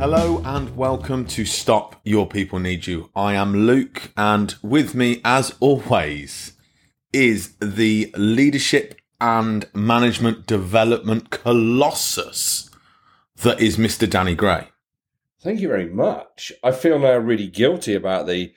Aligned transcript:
Hello 0.00 0.40
and 0.46 0.74
welcome 0.78 1.26
to 1.26 1.44
Stop 1.44 2.00
Your 2.04 2.26
People 2.26 2.58
Need 2.58 2.86
You. 2.86 3.10
I 3.14 3.34
am 3.34 3.66
Luke, 3.66 4.12
and 4.16 4.54
with 4.62 4.94
me, 4.94 5.20
as 5.26 5.54
always, 5.60 6.54
is 7.12 7.54
the 7.60 8.10
leadership 8.16 8.98
and 9.20 9.68
management 9.74 10.46
development 10.46 11.28
colossus 11.28 12.70
that 13.42 13.60
is 13.60 13.76
Mr. 13.76 14.08
Danny 14.08 14.34
Gray. 14.34 14.68
Thank 15.42 15.60
you 15.60 15.68
very 15.68 15.90
much. 15.90 16.50
I 16.64 16.72
feel 16.72 16.98
now 16.98 17.18
really 17.18 17.48
guilty 17.48 17.94
about 17.94 18.26
the 18.26 18.54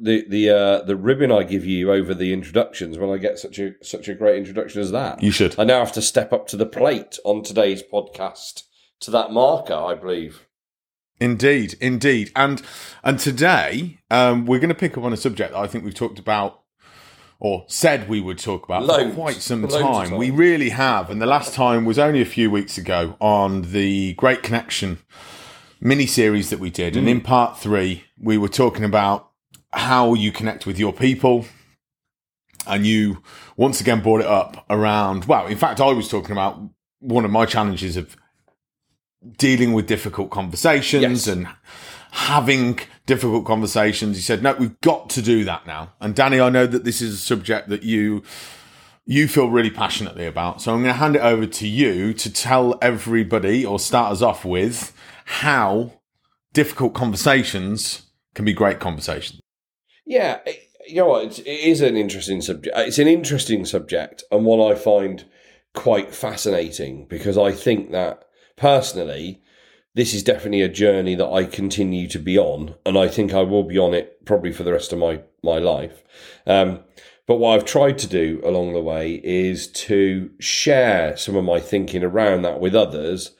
the 0.00 0.26
the 0.28 0.50
uh, 0.50 0.82
the 0.82 0.96
ribbon 0.96 1.30
I 1.30 1.44
give 1.44 1.64
you 1.64 1.92
over 1.92 2.12
the 2.12 2.32
introductions 2.32 2.98
when 2.98 3.10
I 3.10 3.18
get 3.18 3.38
such 3.38 3.60
a 3.60 3.74
such 3.84 4.08
a 4.08 4.16
great 4.16 4.38
introduction 4.38 4.80
as 4.80 4.90
that. 4.90 5.22
You 5.22 5.30
should. 5.30 5.60
I 5.60 5.62
now 5.62 5.78
have 5.78 5.92
to 5.92 6.02
step 6.02 6.32
up 6.32 6.48
to 6.48 6.56
the 6.56 6.66
plate 6.66 7.20
on 7.24 7.44
today's 7.44 7.84
podcast 7.84 8.64
to 8.98 9.12
that 9.12 9.30
marker, 9.30 9.72
I 9.72 9.94
believe. 9.94 10.45
Indeed, 11.18 11.74
indeed, 11.80 12.30
and 12.36 12.60
and 13.02 13.18
today 13.18 13.98
um, 14.10 14.44
we're 14.46 14.58
going 14.58 14.68
to 14.68 14.74
pick 14.74 14.98
up 14.98 15.04
on 15.04 15.12
a 15.12 15.16
subject 15.16 15.52
that 15.52 15.58
I 15.58 15.66
think 15.66 15.84
we've 15.84 15.94
talked 15.94 16.18
about 16.18 16.60
or 17.38 17.64
said 17.68 18.08
we 18.08 18.20
would 18.20 18.38
talk 18.38 18.64
about 18.64 18.84
Loads. 18.84 19.10
for 19.10 19.14
quite 19.14 19.36
some 19.36 19.66
time. 19.68 20.08
time. 20.08 20.16
We 20.18 20.30
really 20.30 20.70
have, 20.70 21.10
and 21.10 21.20
the 21.20 21.26
last 21.26 21.54
time 21.54 21.84
was 21.84 21.98
only 21.98 22.20
a 22.22 22.26
few 22.26 22.50
weeks 22.50 22.76
ago 22.78 23.16
on 23.20 23.72
the 23.72 24.14
Great 24.14 24.42
Connection 24.42 24.98
mini 25.80 26.06
series 26.06 26.50
that 26.50 26.58
we 26.58 26.70
did, 26.70 26.94
Mm. 26.94 26.98
and 26.98 27.08
in 27.08 27.20
part 27.20 27.58
three 27.58 28.04
we 28.20 28.36
were 28.38 28.48
talking 28.48 28.84
about 28.84 29.30
how 29.72 30.14
you 30.14 30.32
connect 30.32 30.66
with 30.66 30.78
your 30.78 30.92
people. 30.92 31.46
And 32.68 32.84
you 32.84 33.22
once 33.56 33.80
again 33.80 34.02
brought 34.02 34.20
it 34.20 34.26
up 34.26 34.64
around, 34.68 35.26
well, 35.26 35.46
in 35.46 35.56
fact, 35.56 35.80
I 35.80 35.92
was 35.92 36.08
talking 36.08 36.32
about 36.32 36.58
one 36.98 37.24
of 37.24 37.30
my 37.30 37.46
challenges 37.46 37.96
of 37.96 38.16
dealing 39.38 39.72
with 39.72 39.86
difficult 39.86 40.30
conversations 40.30 41.02
Yes. 41.02 41.26
and 41.26 41.48
having 42.12 42.78
difficult 43.06 43.44
conversations. 43.44 44.16
He 44.16 44.22
said, 44.22 44.42
"No, 44.42 44.54
we've 44.58 44.80
got 44.80 45.10
to 45.10 45.22
do 45.22 45.44
that 45.44 45.66
now." 45.66 45.92
And 46.00 46.14
Danny, 46.14 46.40
I 46.40 46.48
know 46.50 46.66
that 46.66 46.84
this 46.84 47.00
is 47.02 47.14
a 47.14 47.18
subject 47.18 47.68
that 47.68 47.82
you 47.82 48.22
you 49.08 49.28
feel 49.28 49.48
really 49.48 49.70
passionately 49.70 50.26
about. 50.26 50.60
So 50.60 50.72
I'm 50.72 50.82
going 50.82 50.92
to 50.92 50.98
hand 50.98 51.14
it 51.14 51.22
over 51.22 51.46
to 51.46 51.68
you 51.68 52.12
to 52.14 52.32
tell 52.32 52.76
everybody 52.82 53.64
or 53.64 53.78
start 53.78 54.10
us 54.10 54.20
off 54.20 54.44
with 54.44 54.92
how 55.26 55.92
difficult 56.52 56.92
conversations 56.94 58.02
can 58.34 58.44
be 58.44 58.52
great 58.52 58.80
conversations. 58.80 59.40
Yeah, 60.04 60.40
eh, 60.44 60.54
you 60.88 60.96
know 60.96 61.06
what? 61.06 61.24
It's, 61.26 61.38
it 61.38 61.46
is 61.46 61.82
an 61.82 61.96
interesting 61.96 62.40
subject. 62.42 62.76
Uh, 62.76 62.80
it's 62.80 62.98
an 62.98 63.06
interesting 63.06 63.64
subject 63.64 64.24
and 64.32 64.44
one 64.44 64.60
I 64.60 64.74
find 64.74 65.24
quite 65.72 66.12
fascinating 66.12 67.06
because 67.06 67.38
I 67.38 67.52
think 67.52 67.92
that 67.92 68.24
personally, 68.56 69.42
this 69.94 70.12
is 70.12 70.22
definitely 70.22 70.62
a 70.62 70.68
journey 70.68 71.14
that 71.14 71.28
I 71.28 71.44
continue 71.44 72.06
to 72.08 72.18
be 72.18 72.38
on, 72.38 72.74
and 72.84 72.98
I 72.98 73.08
think 73.08 73.32
I 73.32 73.42
will 73.42 73.62
be 73.62 73.78
on 73.78 73.94
it 73.94 74.24
probably 74.24 74.52
for 74.52 74.62
the 74.62 74.72
rest 74.72 74.92
of 74.92 74.98
my 74.98 75.20
my 75.42 75.58
life. 75.58 76.02
Um, 76.46 76.80
but 77.26 77.36
what 77.36 77.56
I've 77.56 77.64
tried 77.64 77.98
to 77.98 78.06
do 78.06 78.40
along 78.44 78.72
the 78.72 78.82
way 78.82 79.20
is 79.24 79.66
to 79.68 80.30
share 80.38 81.16
some 81.16 81.34
of 81.34 81.44
my 81.44 81.60
thinking 81.60 82.04
around 82.04 82.42
that 82.42 82.60
with 82.60 82.74
others 82.74 83.34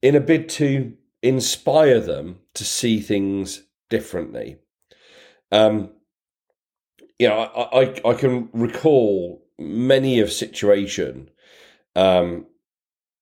in 0.00 0.14
a 0.14 0.20
bid 0.20 0.48
to 0.50 0.94
inspire 1.22 2.00
them 2.00 2.38
to 2.54 2.64
see 2.64 3.00
things 3.00 3.64
differently. 3.90 4.58
Um, 5.52 5.90
you 7.18 7.28
know, 7.28 7.40
I, 7.40 7.80
I, 7.80 8.10
I 8.10 8.14
can 8.14 8.48
recall 8.52 9.44
many 9.58 10.20
of 10.20 10.32
situation 10.32 11.30
um, 11.96 12.46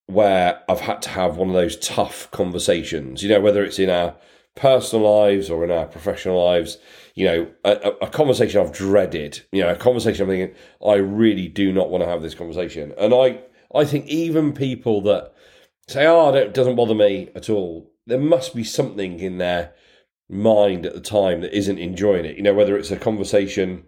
where 0.06 0.62
I've 0.68 0.80
had 0.80 1.02
to 1.02 1.08
have 1.10 1.36
one 1.36 1.48
of 1.48 1.54
those 1.54 1.76
tough 1.76 2.30
conversations. 2.30 3.22
You 3.22 3.28
know, 3.28 3.40
whether 3.40 3.64
it's 3.64 3.78
in 3.78 3.90
our 3.90 4.14
personal 4.56 5.18
lives 5.18 5.48
or 5.50 5.62
in 5.62 5.70
our 5.70 5.86
professional 5.86 6.42
lives. 6.44 6.78
You 7.14 7.26
know, 7.26 7.50
a, 7.64 7.92
a- 8.02 8.10
conversation 8.10 8.60
I've 8.60 8.72
dreaded. 8.72 9.42
You 9.52 9.62
know, 9.62 9.70
a 9.70 9.76
conversation 9.76 10.22
I'm 10.22 10.28
thinking 10.28 10.56
I 10.84 10.94
really 10.94 11.48
do 11.48 11.72
not 11.72 11.90
want 11.90 12.02
to 12.02 12.10
have 12.10 12.22
this 12.22 12.34
conversation. 12.34 12.92
And 12.98 13.14
I, 13.14 13.40
I 13.74 13.84
think 13.84 14.06
even 14.06 14.52
people 14.52 15.00
that 15.02 15.32
say, 15.86 16.04
ah, 16.04 16.30
"Oh, 16.30 16.34
it 16.34 16.52
doesn't 16.54 16.76
bother 16.76 16.94
me 16.94 17.30
at 17.34 17.48
all," 17.48 17.90
there 18.06 18.18
must 18.18 18.54
be 18.54 18.64
something 18.64 19.20
in 19.20 19.38
their 19.38 19.72
mind 20.28 20.84
at 20.84 20.94
the 20.94 21.00
time 21.00 21.40
that 21.42 21.56
isn't 21.56 21.78
enjoying 21.78 22.24
it. 22.24 22.36
You 22.36 22.42
know, 22.42 22.54
whether 22.54 22.76
it's 22.76 22.90
a 22.90 22.96
conversation, 22.96 23.84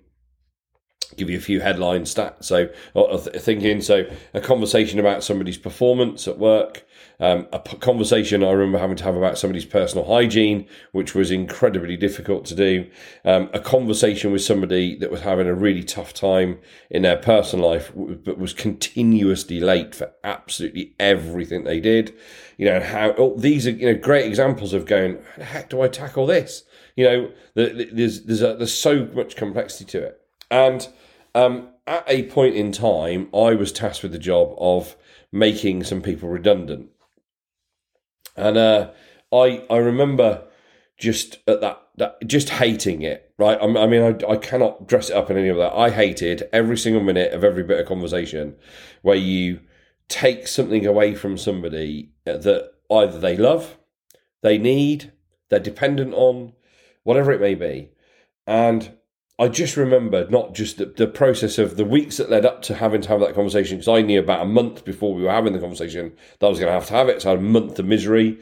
give 1.16 1.30
you 1.30 1.38
a 1.38 1.40
few 1.40 1.60
headline 1.60 2.02
stats. 2.02 2.44
So, 2.44 2.68
or 2.94 3.18
th- 3.18 3.40
thinking, 3.42 3.80
so 3.80 4.04
a 4.34 4.40
conversation 4.40 4.98
about 5.00 5.24
somebody's 5.24 5.58
performance 5.58 6.28
at 6.28 6.38
work, 6.38 6.84
um, 7.20 7.48
a 7.52 7.58
p- 7.58 7.76
conversation 7.78 8.44
I 8.44 8.50
remember 8.52 8.78
having 8.78 8.96
to 8.96 9.04
have 9.04 9.16
about 9.16 9.38
somebody's 9.38 9.64
personal 9.64 10.04
hygiene, 10.06 10.66
which 10.92 11.14
was 11.14 11.30
incredibly 11.30 11.96
difficult 11.96 12.44
to 12.46 12.54
do. 12.54 12.88
Um, 13.24 13.50
a 13.52 13.60
conversation 13.60 14.30
with 14.32 14.42
somebody 14.42 14.96
that 14.98 15.10
was 15.10 15.22
having 15.22 15.46
a 15.48 15.54
really 15.54 15.82
tough 15.82 16.14
time 16.14 16.58
in 16.90 17.02
their 17.02 17.16
personal 17.16 17.68
life, 17.68 17.90
but 17.94 18.38
was 18.38 18.52
continuously 18.52 19.60
late 19.60 19.94
for 19.94 20.12
absolutely 20.22 20.94
everything 21.00 21.64
they 21.64 21.80
did. 21.80 22.14
You 22.56 22.66
know, 22.66 22.80
how 22.80 23.14
oh, 23.18 23.36
these 23.36 23.66
are 23.66 23.70
you 23.70 23.92
know 23.92 23.98
great 23.98 24.26
examples 24.26 24.72
of 24.72 24.86
going. 24.86 25.16
How 25.16 25.38
the 25.38 25.44
heck 25.44 25.70
do 25.70 25.80
I 25.80 25.88
tackle 25.88 26.26
this? 26.26 26.64
You 26.96 27.04
know, 27.04 27.30
the, 27.54 27.66
the- 27.66 27.90
there's 27.92 28.22
there's 28.24 28.42
a, 28.42 28.54
there's 28.56 28.74
so 28.78 29.06
much 29.14 29.36
complexity 29.36 29.84
to 29.92 30.04
it, 30.04 30.17
and 30.50 30.88
um, 31.34 31.68
at 31.86 32.04
a 32.06 32.24
point 32.24 32.54
in 32.54 32.72
time, 32.72 33.28
I 33.34 33.54
was 33.54 33.72
tasked 33.72 34.02
with 34.02 34.12
the 34.12 34.18
job 34.18 34.54
of 34.58 34.96
making 35.32 35.84
some 35.84 36.02
people 36.02 36.28
redundant, 36.28 36.90
and 38.36 38.56
uh, 38.56 38.90
I 39.32 39.64
I 39.70 39.76
remember 39.76 40.44
just 40.98 41.38
at 41.46 41.60
that, 41.60 41.80
that 41.96 42.26
just 42.26 42.50
hating 42.50 43.02
it. 43.02 43.32
Right, 43.38 43.58
I, 43.60 43.66
I 43.66 43.86
mean, 43.86 44.02
I, 44.02 44.32
I 44.32 44.36
cannot 44.36 44.88
dress 44.88 45.10
it 45.10 45.16
up 45.16 45.30
in 45.30 45.36
any 45.36 45.48
of 45.48 45.56
that. 45.58 45.72
I 45.72 45.90
hated 45.90 46.48
every 46.52 46.76
single 46.76 47.02
minute 47.02 47.32
of 47.32 47.44
every 47.44 47.62
bit 47.62 47.78
of 47.78 47.86
conversation 47.86 48.56
where 49.02 49.16
you 49.16 49.60
take 50.08 50.48
something 50.48 50.86
away 50.86 51.14
from 51.14 51.38
somebody 51.38 52.10
that 52.24 52.72
either 52.90 53.18
they 53.20 53.36
love, 53.36 53.78
they 54.42 54.58
need, 54.58 55.12
they're 55.50 55.60
dependent 55.60 56.14
on, 56.14 56.52
whatever 57.04 57.30
it 57.30 57.40
may 57.40 57.54
be, 57.54 57.90
and 58.46 58.97
I 59.40 59.46
just 59.48 59.76
remembered 59.76 60.32
not 60.32 60.52
just 60.52 60.78
the, 60.78 60.86
the 60.86 61.06
process 61.06 61.58
of 61.58 61.76
the 61.76 61.84
weeks 61.84 62.16
that 62.16 62.30
led 62.30 62.44
up 62.44 62.60
to 62.62 62.74
having 62.74 63.00
to 63.02 63.08
have 63.08 63.20
that 63.20 63.34
conversation, 63.34 63.78
because 63.78 63.88
I 63.88 64.02
knew 64.02 64.18
about 64.18 64.42
a 64.42 64.48
month 64.48 64.84
before 64.84 65.14
we 65.14 65.22
were 65.22 65.30
having 65.30 65.52
the 65.52 65.60
conversation 65.60 66.12
that 66.38 66.46
I 66.46 66.50
was 66.50 66.58
going 66.58 66.68
to 66.68 66.74
have 66.74 66.88
to 66.88 66.94
have 66.94 67.08
it. 67.08 67.22
So 67.22 67.28
I 67.28 67.32
had 67.32 67.38
a 67.38 67.42
month 67.42 67.78
of 67.78 67.86
misery. 67.86 68.38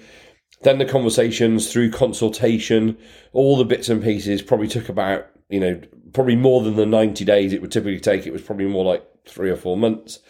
Then 0.63 0.79
the 0.79 0.87
conversations 0.87 1.71
through 1.71 1.91
consultation, 1.91 2.97
all 3.33 3.59
the 3.59 3.65
bits 3.65 3.91
and 3.91 4.03
pieces 4.03 4.41
probably 4.41 4.69
took 4.69 4.89
about, 4.89 5.27
you 5.51 5.61
know, 5.61 5.81
probably 6.15 6.37
more 6.37 6.63
than 6.63 6.77
the 6.77 6.87
90 6.87 7.27
days 7.27 7.53
it 7.53 7.61
would 7.61 7.73
typically 7.73 8.01
take. 8.01 8.27
It 8.27 8.33
was 8.33 8.43
probably 8.43 8.67
more 8.67 8.85
like 8.85 9.07
three 9.29 9.51
or 9.51 9.57
four 9.57 9.77
months. 9.77 10.21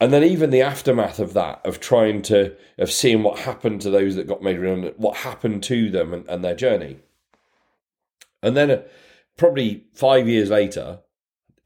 And 0.00 0.14
then 0.14 0.24
even 0.24 0.48
the 0.48 0.62
aftermath 0.62 1.18
of 1.18 1.34
that, 1.34 1.60
of 1.64 1.78
trying 1.78 2.22
to, 2.22 2.56
of 2.78 2.90
seeing 2.90 3.22
what 3.22 3.40
happened 3.40 3.82
to 3.82 3.90
those 3.90 4.16
that 4.16 4.26
got 4.26 4.42
made 4.42 4.58
redundant, 4.58 4.98
what 4.98 5.18
happened 5.18 5.62
to 5.64 5.90
them 5.90 6.14
and, 6.14 6.26
and 6.28 6.42
their 6.42 6.54
journey. 6.54 7.00
And 8.42 8.56
then 8.56 8.82
probably 9.36 9.84
five 9.94 10.28
years 10.28 10.50
later, 10.50 11.00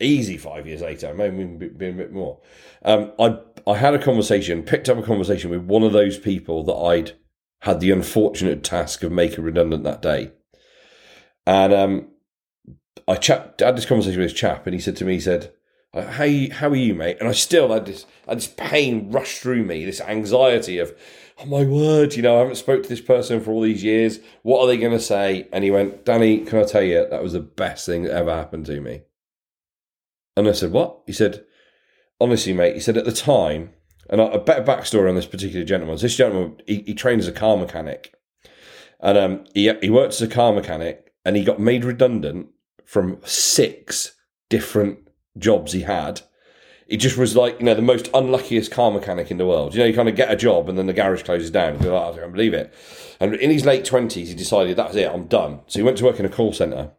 easy 0.01 0.37
five 0.37 0.67
years 0.67 0.81
later, 0.81 1.15
maybe 1.15 1.45
been 1.69 1.95
a 1.95 1.97
bit 1.97 2.12
more. 2.12 2.41
Um, 2.84 3.12
I 3.19 3.39
I 3.67 3.77
had 3.77 3.95
a 3.95 4.03
conversation, 4.03 4.62
picked 4.62 4.89
up 4.89 4.99
a 4.99 5.03
conversation 5.03 5.51
with 5.51 5.62
one 5.62 5.83
of 5.83 5.93
those 5.93 6.19
people 6.19 6.65
that 6.65 6.75
I'd 6.75 7.12
had 7.62 7.81
the 7.81 7.91
unfortunate 7.91 8.62
task 8.62 9.03
of 9.03 9.12
making 9.12 9.45
redundant 9.45 9.84
that 9.84 10.03
day, 10.03 10.33
and 11.47 11.73
um, 11.73 12.09
I 13.06 13.15
had 13.15 13.77
this 13.77 13.87
conversation 13.87 14.21
with 14.21 14.31
this 14.31 14.39
chap, 14.39 14.67
and 14.67 14.75
he 14.75 14.81
said 14.81 14.97
to 14.97 15.05
me, 15.05 15.15
he 15.15 15.21
said, 15.21 15.53
"Uh, 15.93 16.03
"How 16.03 16.25
you, 16.25 16.53
how 16.53 16.69
are 16.69 16.77
you, 16.77 16.94
mate?" 16.94 17.17
And 17.21 17.29
I 17.29 17.32
still 17.32 17.73
had 17.73 17.87
this 17.87 18.06
had 18.26 18.38
this 18.38 18.47
pain 18.47 19.11
rush 19.11 19.38
through 19.38 19.64
me, 19.64 19.85
this 19.85 20.00
anxiety 20.00 20.79
of. 20.79 20.97
Oh 21.40 21.46
my 21.46 21.62
word! 21.62 22.17
You 22.17 22.23
know, 22.23 22.37
I 22.37 22.40
haven't 22.40 22.56
spoke 22.56 22.82
to 22.82 22.88
this 22.88 23.00
person 23.00 23.40
for 23.40 23.52
all 23.52 23.61
these 23.61 23.85
years. 23.85 24.19
What 24.43 24.61
are 24.61 24.67
they 24.67 24.76
going 24.76 24.93
to 24.93 25.00
say? 25.00 25.46
And 25.52 25.62
he 25.62 25.70
went, 25.70 26.05
"Danny, 26.05 26.38
can 26.38 26.58
I 26.58 26.64
tell 26.64 26.82
you 26.82 27.06
that 27.08 27.23
was 27.23 27.32
the 27.32 27.40
best 27.40 27.87
thing 27.87 28.02
that 28.02 28.12
ever 28.12 28.35
happened 28.35 28.67
to 28.67 28.81
me?" 28.81 29.02
And 30.37 30.49
I 30.49 30.52
said, 30.52 30.73
"What?" 30.73 31.00
He 31.06 31.12
said, 31.12 31.44
"Honestly, 32.20 32.52
mate," 32.52 32.75
he 32.75 32.81
said 32.81 32.96
at 32.96 33.05
the 33.05 33.12
time, 33.12 33.70
and 34.11 34.20
a 34.20 34.38
better 34.38 34.64
backstory 34.64 35.08
on 35.08 35.14
this 35.14 35.26
particular 35.26 35.64
gentleman. 35.64 35.96
This 35.96 36.17
gentleman, 36.17 36.61
he, 36.67 36.82
he 36.87 36.94
trained 36.94 37.20
as 37.20 37.29
a 37.29 37.32
car 37.32 37.56
mechanic, 37.56 38.14
and 38.99 39.17
um, 39.17 39.44
he 39.55 39.73
he 39.81 39.90
worked 39.90 40.14
as 40.14 40.23
a 40.23 40.29
car 40.29 40.52
mechanic, 40.52 41.12
and 41.25 41.37
he 41.37 41.44
got 41.44 41.61
made 41.61 41.85
redundant 41.85 42.49
from 42.85 43.20
six 43.25 44.17
different 44.49 45.08
jobs 45.37 45.70
he 45.73 45.82
had. 45.82 46.23
It 46.88 46.96
just 46.96 47.19
was 47.19 47.37
like 47.37 47.61
you 47.61 47.67
know 47.67 47.75
the 47.75 47.82
most 47.82 48.08
unluckiest 48.14 48.70
car 48.70 48.90
mechanic 48.90 49.31
in 49.31 49.37
the 49.37 49.46
world. 49.46 49.75
You 49.75 49.81
know, 49.81 49.87
you 49.87 49.94
kind 49.94 50.08
of 50.08 50.17
get 50.17 50.31
a 50.31 50.37
job 50.37 50.69
and 50.69 50.79
then 50.79 50.87
the 50.87 50.93
garage 50.93 51.23
closes 51.23 51.50
down. 51.50 51.81
You're 51.82 51.93
like, 51.93 52.02
oh, 52.02 52.14
I 52.14 52.19
can't 52.19 52.32
believe 52.32 52.55
it. 52.55 52.75
And 53.20 53.35
in 53.35 53.50
his 53.50 53.67
late 53.67 53.85
twenties, 53.85 54.31
he 54.31 54.35
decided 54.35 54.76
that's 54.76 54.96
it, 54.96 55.11
I'm 55.11 55.26
done. 55.26 55.61
So 55.67 55.79
he 55.79 55.82
went 55.82 55.99
to 55.99 56.05
work 56.05 56.19
in 56.19 56.26
a 56.26 56.31
call 56.31 56.52
center. 56.52 56.93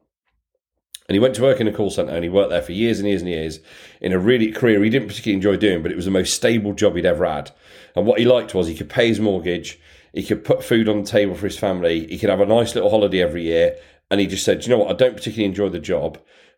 And 1.07 1.15
he 1.15 1.19
went 1.19 1.33
to 1.36 1.41
work 1.41 1.59
in 1.59 1.68
a 1.68 1.74
call 1.74 1.89
center 1.89 2.12
and 2.12 2.24
he 2.24 2.30
worked 2.30 2.51
there 2.51 2.62
for 2.62 2.71
years 2.71 3.00
and 3.00 3.07
years 3.07 3.21
and 3.21 3.31
years 3.31 3.59
in 4.00 4.13
a 4.13 4.19
really 4.19 4.51
career 4.51 4.83
he 4.83 4.91
didn't 4.91 5.07
particularly 5.07 5.38
enjoy 5.38 5.57
doing, 5.57 5.81
but 5.81 5.91
it 5.91 5.95
was 5.95 6.06
the 6.06 6.12
most 6.12 6.36
stable 6.36 6.74
job 6.74 6.95
he'd 6.95 7.06
ever 7.06 7.25
had. 7.25 7.50
And 7.95 8.06
what 8.06 8.19
he 8.19 8.25
liked 8.25 8.53
was 8.53 8.68
he 8.68 8.75
could 8.75 8.89
pay 8.89 9.07
his 9.07 9.19
mortgage, 9.19 9.80
He 10.13 10.24
could 10.24 10.44
put 10.44 10.63
food 10.63 10.88
on 10.88 11.01
the 11.01 11.09
table 11.09 11.36
for 11.36 11.47
his 11.47 11.57
family. 11.57 12.07
He 12.07 12.18
could 12.18 12.30
have 12.30 12.41
a 12.41 12.45
nice 12.45 12.75
little 12.75 12.89
holiday 12.89 13.21
every 13.21 13.44
year. 13.44 13.75
And 14.12 14.19
he 14.19 14.27
just 14.27 14.44
said, 14.44 14.62
"Do 14.62 14.69
you 14.69 14.75
know 14.75 14.83
what? 14.83 14.91
I 14.91 14.97
don't 14.97 15.15
particularly 15.15 15.45
enjoy 15.45 15.69
the 15.69 15.80
job, 15.80 16.18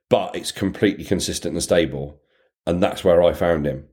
but 0.10 0.36
it's 0.36 0.52
completely 0.52 1.04
consistent 1.04 1.54
and 1.54 1.64
stable. 1.64 2.22
And 2.66 2.82
that's 2.82 3.04
where 3.04 3.24
I 3.24 3.34
found 3.34 3.66
him. 3.66 3.88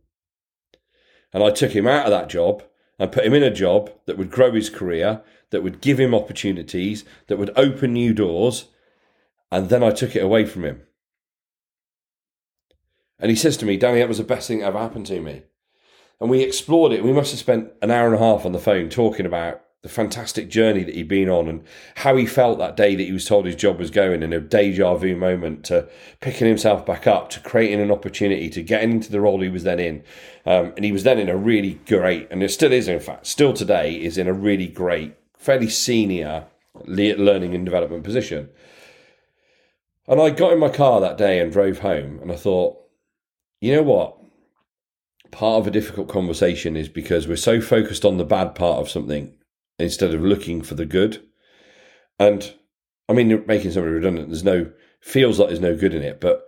And 1.33 1.43
I 1.43 1.51
took 1.51 1.73
him 1.73 1.87
out 1.87 2.07
of 2.07 2.11
that 2.11 2.29
job 2.29 2.63
and 2.99 3.13
put 3.13 3.25
him 3.25 3.35
in 3.35 3.43
a 3.43 3.55
job 3.55 3.91
that 4.07 4.19
would 4.19 4.31
grow 4.31 4.53
his 4.53 4.71
career, 4.71 5.23
that 5.51 5.63
would 5.63 5.81
give 5.81 6.01
him 6.01 6.15
opportunities, 6.15 7.05
that 7.29 7.39
would 7.39 7.51
open 7.57 7.93
new 7.93 8.13
doors. 8.13 8.69
And 9.51 9.69
then 9.69 9.83
I 9.83 9.91
took 9.91 10.17
it 10.17 10.23
away 10.23 10.45
from 10.45 10.65
him. 10.65 10.83
And 13.19 13.31
he 13.31 13.37
says 13.37 13.57
to 13.59 13.67
me, 13.67 13.77
Danny, 13.77 13.99
that 13.99 14.09
was 14.09 14.19
the 14.19 14.25
best 14.25 14.49
thing 14.49 14.61
that 14.61 14.67
ever 14.67 14.79
happened 14.79 15.07
to 15.07 15.21
me. 15.21 15.43
And 16.21 16.31
we 16.31 16.43
explored 16.43 16.93
it. 16.93 17.05
We 17.05 17.13
must 17.13 17.31
have 17.31 17.41
spent 17.41 17.71
an 17.83 17.91
hour 17.91 18.07
and 18.07 18.17
a 18.17 18.19
half 18.19 18.45
on 18.45 18.53
the 18.53 18.59
phone 18.59 18.89
talking 18.89 19.27
about 19.27 19.63
the 19.83 19.89
fantastic 19.89 20.49
journey 20.49 20.83
that 20.83 20.95
he'd 20.95 21.07
been 21.07 21.29
on 21.29 21.49
and 21.49 21.63
how 21.97 22.17
he 22.17 22.27
felt 22.27 22.59
that 22.59 22.77
day 22.77 22.97
that 22.97 23.05
he 23.05 23.13
was 23.13 23.25
told 23.25 23.47
his 23.47 23.55
job 23.55 23.79
was 23.79 23.91
going 23.91 24.25
and 24.25 24.35
a 24.35 24.41
deja 24.41 24.97
vu 24.97 25.15
moment 25.15 25.65
to 25.65 25.89
picking 26.21 26.49
himself 26.49 26.85
back 26.85 27.07
up 27.07 27.31
to 27.31 27.39
creating 27.41 27.81
an 27.81 27.93
opportunity 27.93 28.51
to 28.51 28.63
getting 28.63 28.91
into 28.91 29.13
the 29.13 29.21
role 29.21 29.41
he 29.41 29.49
was 29.49 29.63
then 29.63 29.79
in. 29.79 30.03
Um, 30.45 30.73
and 30.75 30.85
he 30.85 30.91
was 30.91 31.05
then 31.05 31.21
in 31.21 31.29
a 31.29 31.37
really 31.37 31.75
great 31.87 32.27
and 32.31 32.43
it 32.43 32.51
still 32.51 32.73
is 32.73 32.89
in 32.89 32.99
fact 32.99 33.27
still 33.27 33.53
today 33.53 33.95
is 33.95 34.19
in 34.19 34.27
a 34.27 34.33
really 34.33 34.67
great 34.67 35.15
fairly 35.37 35.69
senior 35.69 36.47
learning 36.85 37.55
and 37.55 37.65
development 37.65 38.03
position. 38.03 38.49
And 40.09 40.21
i 40.21 40.31
got 40.31 40.53
in 40.53 40.59
my 40.59 40.71
car 40.71 41.01
that 41.01 41.19
day 41.19 41.39
and 41.39 41.53
drove 41.53 41.81
home 41.81 42.19
and 42.21 42.33
i 42.33 42.37
thought 42.37 42.79
you 43.61 43.75
know 43.75 43.83
what? 43.83 44.17
Part 45.31 45.61
of 45.61 45.67
a 45.67 45.71
difficult 45.71 46.09
conversation 46.09 46.77
is 46.77 46.89
because 46.89 47.27
we're 47.27 47.37
so 47.37 47.61
focused 47.61 48.05
on 48.05 48.17
the 48.17 48.25
bad 48.25 48.55
part 48.55 48.79
of 48.79 48.89
something 48.89 49.35
instead 49.79 50.15
of 50.15 50.23
looking 50.23 50.63
for 50.63 50.75
the 50.75 50.87
good. 50.87 51.23
And 52.19 52.55
I 53.09 53.13
mean, 53.13 53.45
making 53.47 53.73
somebody 53.73 53.95
redundant, 53.95 54.29
there's 54.29 54.45
no, 54.45 54.71
feels 55.01 55.39
like 55.39 55.49
there's 55.49 55.61
no 55.61 55.77
good 55.77 55.95
in 55.95 56.03
it, 56.03 56.21
but 56.21 56.47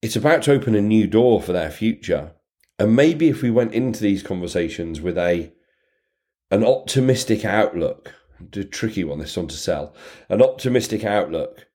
it's 0.00 0.16
about 0.16 0.42
to 0.42 0.52
open 0.52 0.74
a 0.74 0.82
new 0.82 1.06
door 1.06 1.40
for 1.40 1.52
their 1.52 1.70
future. 1.70 2.32
And 2.78 2.96
maybe 2.96 3.28
if 3.28 3.42
we 3.42 3.50
went 3.50 3.74
into 3.74 4.02
these 4.02 4.22
conversations 4.22 5.00
with 5.00 5.16
a, 5.16 5.52
an 6.50 6.64
optimistic 6.64 7.44
outlook, 7.44 8.14
a 8.54 8.64
tricky 8.64 9.04
one, 9.04 9.20
this 9.20 9.36
one 9.36 9.46
to 9.46 9.56
sell, 9.56 9.94
an 10.28 10.42
optimistic 10.42 11.04
outlook, 11.04 11.68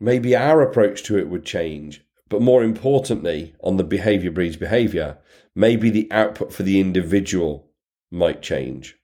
maybe 0.00 0.34
our 0.34 0.62
approach 0.62 1.02
to 1.04 1.18
it 1.18 1.28
would 1.28 1.44
change. 1.44 2.02
But 2.30 2.40
more 2.40 2.64
importantly, 2.64 3.54
on 3.60 3.76
the 3.76 3.84
behavior 3.84 4.30
breeds 4.30 4.56
behavior, 4.56 5.18
maybe 5.54 5.90
the 5.90 6.10
output 6.10 6.54
for 6.54 6.62
the 6.62 6.80
individual 6.80 7.68
might 8.10 8.40
change. 8.40 8.96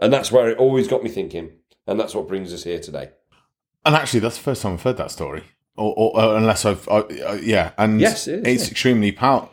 And 0.00 0.12
that's 0.12 0.30
where 0.32 0.48
it 0.48 0.58
always 0.58 0.88
got 0.88 1.02
me 1.02 1.10
thinking. 1.10 1.52
And 1.86 1.98
that's 1.98 2.14
what 2.14 2.28
brings 2.28 2.52
us 2.52 2.64
here 2.64 2.78
today. 2.78 3.10
And 3.84 3.94
actually, 3.94 4.20
that's 4.20 4.36
the 4.36 4.42
first 4.42 4.62
time 4.62 4.74
I've 4.74 4.82
heard 4.82 4.96
that 4.98 5.10
story. 5.10 5.44
Or, 5.76 5.94
or, 5.96 6.20
or 6.20 6.36
unless 6.36 6.64
I've, 6.64 6.88
I, 6.88 6.98
uh, 6.98 7.38
yeah. 7.42 7.72
And 7.78 8.00
Yes, 8.00 8.26
it 8.28 8.46
is, 8.46 8.54
it's 8.54 8.64
yeah. 8.66 8.70
extremely 8.72 9.12
powerful. 9.12 9.52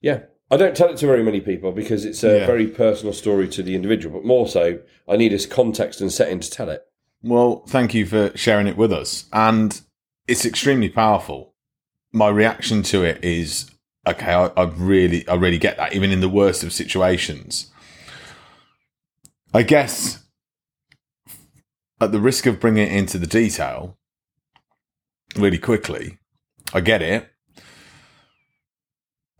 Yeah. 0.00 0.20
I 0.50 0.56
don't 0.56 0.76
tell 0.76 0.90
it 0.90 0.96
to 0.98 1.06
very 1.06 1.22
many 1.22 1.40
people 1.40 1.70
because 1.70 2.04
it's 2.04 2.24
a 2.24 2.40
Yeah. 2.40 2.46
very 2.46 2.66
personal 2.66 3.12
story 3.12 3.46
to 3.48 3.62
the 3.62 3.74
individual, 3.76 4.18
but 4.18 4.26
more 4.26 4.48
so, 4.48 4.80
I 5.08 5.16
need 5.16 5.32
a 5.32 5.46
context 5.46 6.00
and 6.00 6.12
setting 6.12 6.40
to 6.40 6.50
tell 6.50 6.68
it. 6.70 6.82
Well, 7.22 7.62
thank 7.68 7.94
you 7.94 8.04
for 8.06 8.36
sharing 8.36 8.66
it 8.66 8.76
with 8.76 8.92
us. 8.92 9.26
And 9.32 9.80
it's 10.26 10.44
extremely 10.44 10.88
powerful. 10.88 11.54
My 12.12 12.28
reaction 12.28 12.82
to 12.84 13.04
it 13.04 13.22
is 13.24 13.70
okay, 14.06 14.32
I, 14.32 14.46
I 14.56 14.64
really, 14.64 15.26
I 15.28 15.34
really 15.34 15.58
get 15.58 15.76
that, 15.76 15.92
even 15.94 16.10
in 16.10 16.20
the 16.20 16.28
worst 16.28 16.64
of 16.64 16.72
situations. 16.72 17.69
I 19.52 19.62
guess 19.62 20.22
at 22.00 22.12
the 22.12 22.20
risk 22.20 22.46
of 22.46 22.60
bringing 22.60 22.86
it 22.86 22.92
into 22.92 23.18
the 23.18 23.26
detail 23.26 23.98
really 25.36 25.58
quickly, 25.58 26.18
I 26.72 26.80
get 26.80 27.02
it. 27.02 27.28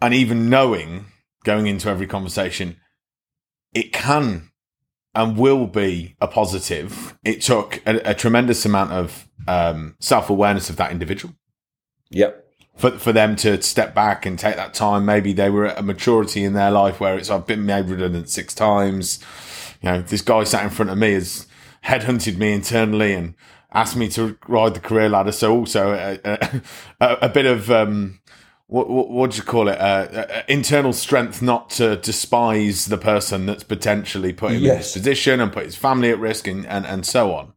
And 0.03 0.15
even 0.15 0.49
knowing 0.51 1.07
going 1.45 1.67
into 1.67 1.89
every 1.89 2.07
conversation, 2.07 2.77
it 3.75 3.93
can 3.93 4.51
and 5.15 5.37
will 5.37 5.67
be 5.67 6.17
a 6.21 6.27
positive. 6.27 7.17
It 7.25 7.43
took 7.43 7.83
a, 7.87 8.11
a 8.11 8.15
tremendous 8.15 8.65
amount 8.65 8.93
of 8.93 9.29
um, 9.47 9.97
self 10.01 10.31
awareness 10.31 10.71
of 10.71 10.77
that 10.77 10.91
individual 10.93 11.35
Yep. 12.11 12.45
for 12.77 12.91
for 12.93 13.13
them 13.13 13.37
to 13.37 13.61
step 13.63 13.95
back 13.95 14.27
and 14.27 14.39
take 14.39 14.57
that 14.57 14.75
time. 14.75 15.05
Maybe 15.05 15.33
they 15.33 15.51
were 15.51 15.67
at 15.67 15.79
a 15.79 15.83
maturity 15.83 16.45
in 16.45 16.53
their 16.55 16.71
life 16.71 16.99
where 17.01 17.17
it's 17.17 17.31
I've 17.31 17.47
been 17.47 17.65
made 17.67 17.87
redundant 17.87 18.29
six 18.29 18.55
times. 18.55 19.19
You 19.81 19.91
know, 19.91 20.03
this 20.03 20.23
guy 20.23 20.45
sat 20.45 20.65
in 20.65 20.71
front 20.71 20.91
of 20.91 20.99
me 20.99 21.13
has 21.15 21.47
headhunted 21.85 22.37
me 22.37 22.53
internally 22.53 23.15
and 23.15 23.35
asked 23.73 23.97
me 23.97 24.09
to 24.09 24.37
ride 24.47 24.75
the 24.75 24.81
career 24.81 25.09
ladder. 25.09 25.33
So 25.33 25.55
also 25.55 25.93
a, 25.93 26.19
a, 26.25 26.63
a, 27.01 27.19
a 27.23 27.29
bit 27.29 27.47
of 27.47 27.71
um, 27.71 28.21
what, 28.67 28.89
what 28.89 29.11
what 29.11 29.31
do 29.33 29.39
you 29.39 29.43
call 29.43 29.69
it? 29.69 29.79
Uh, 29.79 30.09
uh, 30.13 30.43
internal 30.49 30.93
strength 30.93 31.43
not 31.43 31.71
to 31.71 31.97
despise 31.97 32.87
the 32.87 32.99
person 32.99 33.47
that's 33.47 33.65
potentially 33.65 34.33
put 34.33 34.53
him 34.53 34.59
in 34.59 34.77
this 34.77 34.93
position 34.93 35.41
and 35.41 35.53
put 35.53 35.65
his 35.65 35.77
family 35.77 36.11
at 36.11 36.19
risk 36.19 36.47
and, 36.47 36.67
and, 36.67 36.87
and 36.87 37.07
so 37.07 37.35
on. 37.35 37.53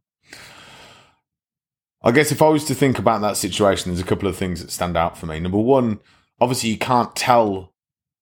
I 2.02 2.10
guess 2.10 2.32
if 2.32 2.42
I 2.42 2.48
was 2.48 2.64
to 2.66 2.74
think 2.74 2.98
about 2.98 3.22
that 3.22 3.36
situation, 3.36 3.90
there's 3.90 4.02
a 4.02 4.06
couple 4.06 4.28
of 4.28 4.36
things 4.36 4.60
that 4.60 4.70
stand 4.70 4.96
out 4.96 5.16
for 5.16 5.26
me. 5.26 5.40
Number 5.40 5.58
one, 5.58 6.00
obviously 6.40 6.70
you 6.70 6.78
can't 6.78 7.14
tell 7.16 7.73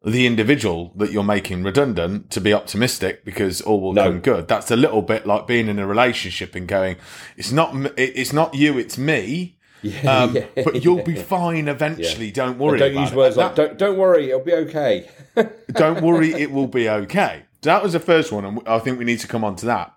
the 0.04 0.26
individual 0.26 0.92
that 0.96 1.12
you're 1.12 1.22
making 1.22 1.62
redundant 1.62 2.30
to 2.30 2.40
be 2.40 2.52
optimistic 2.52 3.24
because 3.24 3.60
all 3.60 3.80
will 3.80 3.92
No. 3.92 4.04
come 4.04 4.20
good. 4.20 4.48
That's 4.48 4.70
a 4.70 4.76
little 4.76 5.02
bit 5.02 5.26
like 5.26 5.46
being 5.46 5.68
in 5.68 5.78
a 5.78 5.86
relationship 5.86 6.54
and 6.56 6.66
going, 6.66 6.96
it's 7.36 7.52
not, 7.52 7.74
it's 7.96 8.32
not 8.32 8.54
you, 8.54 8.78
it's 8.78 8.98
me. 8.98 9.58
Yeah, 9.82 10.22
Um, 10.22 10.36
yeah, 10.36 10.44
but 10.64 10.84
you'll 10.84 11.02
be 11.02 11.16
fine 11.16 11.68
eventually. 11.68 12.30
Don't 12.30 12.50
And 12.52 12.58
worry. 12.60 12.78
don't 12.78 12.92
about 12.92 13.00
use 13.00 13.12
it. 13.12 13.16
words 13.16 13.36
That- 13.36 13.42
like, 13.46 13.54
don't, 13.56 13.78
don't 13.78 13.98
worry, 13.98 14.28
it'll 14.28 14.40
be 14.40 14.52
okay. 14.54 15.08
don't 15.72 16.02
worry, 16.02 16.32
it 16.32 16.50
will 16.52 16.68
be 16.68 16.88
okay. 16.88 17.42
That 17.62 17.82
was 17.82 17.92
the 17.92 18.00
first 18.00 18.32
one, 18.32 18.44
and 18.44 18.60
I 18.66 18.78
think 18.80 18.98
we 18.98 19.04
need 19.04 19.20
to 19.20 19.28
come 19.28 19.44
on 19.44 19.54
to 19.56 19.66
that. 19.66 19.94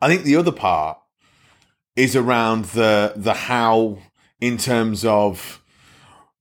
I 0.00 0.08
think 0.08 0.22
the 0.24 0.36
other 0.36 0.52
part 0.52 0.98
is 1.96 2.14
around 2.16 2.66
the 2.66 3.12
the 3.16 3.34
how 3.34 3.98
in 4.40 4.58
terms 4.58 5.04
of 5.04 5.60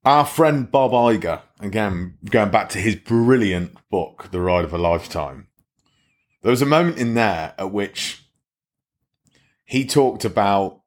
our 0.06 0.26
friend 0.26 0.70
Bob 0.72 0.92
Iger. 0.92 1.42
Again, 1.60 2.16
going 2.30 2.52
back 2.52 2.70
to 2.70 2.80
his 2.80 2.96
brilliant 2.96 3.78
book, 3.90 4.30
The 4.32 4.42
Ride 4.42 4.66
of 4.66 4.74
a 4.74 4.78
Lifetime. 4.78 5.48
There 6.42 6.52
was 6.52 6.62
a 6.62 6.66
moment 6.66 6.98
in 6.98 7.14
there 7.14 7.54
at 7.58 7.72
which 7.72 8.26
he 9.66 9.86
talked 9.86 10.26
about. 10.26 10.82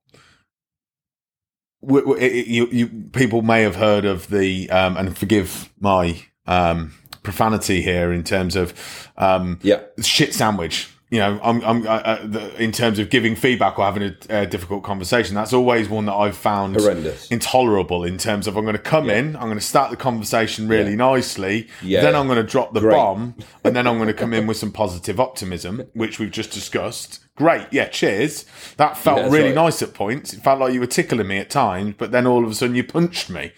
w- 1.82 2.04
w- 2.04 2.20
it- 2.22 2.32
it- 2.32 2.46
You, 2.46 2.66
you 2.70 2.86
people 3.12 3.40
may 3.42 3.62
have 3.62 3.76
heard 3.76 4.04
of 4.04 4.28
the 4.28 4.68
um, 4.70 4.96
and 4.96 5.16
forgive 5.16 5.72
my 5.80 6.22
um, 6.46 6.92
profanity 7.22 7.80
here 7.82 8.12
in 8.12 8.22
terms 8.22 8.54
of 8.54 8.74
um, 9.16 9.58
yeah. 9.62 9.80
shit 10.02 10.34
sandwich. 10.34 10.90
You 11.08 11.20
know, 11.20 11.38
I'm, 11.40 11.62
I'm 11.62 11.86
uh, 11.86 11.90
uh, 11.90 12.26
the, 12.26 12.60
in 12.60 12.72
terms 12.72 12.98
of 12.98 13.10
giving 13.10 13.36
feedback 13.36 13.78
or 13.78 13.84
having 13.84 14.14
a, 14.28 14.44
difficult 14.46 14.82
conversation. 14.82 15.36
That's 15.36 15.52
always 15.52 15.88
one 15.88 16.06
that 16.06 16.14
I've 16.14 16.36
found 16.36 16.74
Horrendous. 16.74 17.30
intolerable. 17.30 18.02
In 18.02 18.18
terms 18.18 18.48
of, 18.48 18.56
I'm 18.56 18.64
going 18.64 18.74
to 18.76 18.82
come 18.82 19.08
in, 19.08 19.36
I'm 19.36 19.42
going 19.44 19.54
to 19.58 19.60
start 19.64 19.90
the 19.92 19.96
conversation 19.96 20.66
really 20.66 20.90
Yeah. 20.90 20.96
nicely, 20.96 21.68
Yeah. 21.80 22.00
then 22.00 22.16
I'm 22.16 22.26
going 22.26 22.44
to 22.44 22.50
drop 22.50 22.74
the 22.74 22.80
Great. 22.80 22.96
bomb, 22.96 23.36
and 23.62 23.76
then 23.76 23.86
I'm 23.86 23.98
going 23.98 24.08
to 24.08 24.14
come 24.14 24.34
in 24.34 24.46
with 24.48 24.56
some 24.56 24.72
positive 24.72 25.20
optimism, 25.20 25.84
which 25.94 26.18
we've 26.18 26.32
just 26.32 26.50
discussed. 26.50 27.20
Great, 27.36 27.68
yeah, 27.70 27.86
cheers. 27.86 28.44
That 28.76 28.96
felt 28.98 29.18
Yeah, 29.18 29.24
really 29.30 29.44
right. 29.50 29.54
nice 29.54 29.82
at 29.82 29.94
points. 29.94 30.32
It 30.34 30.40
felt 30.42 30.58
like 30.58 30.72
you 30.74 30.80
were 30.80 30.86
tickling 30.88 31.28
me 31.28 31.38
at 31.38 31.50
times, 31.50 31.94
but 31.98 32.10
then 32.10 32.26
all 32.26 32.44
of 32.44 32.50
a 32.50 32.54
sudden 32.54 32.74
you 32.74 32.82
punched 32.82 33.30
me. 33.30 33.52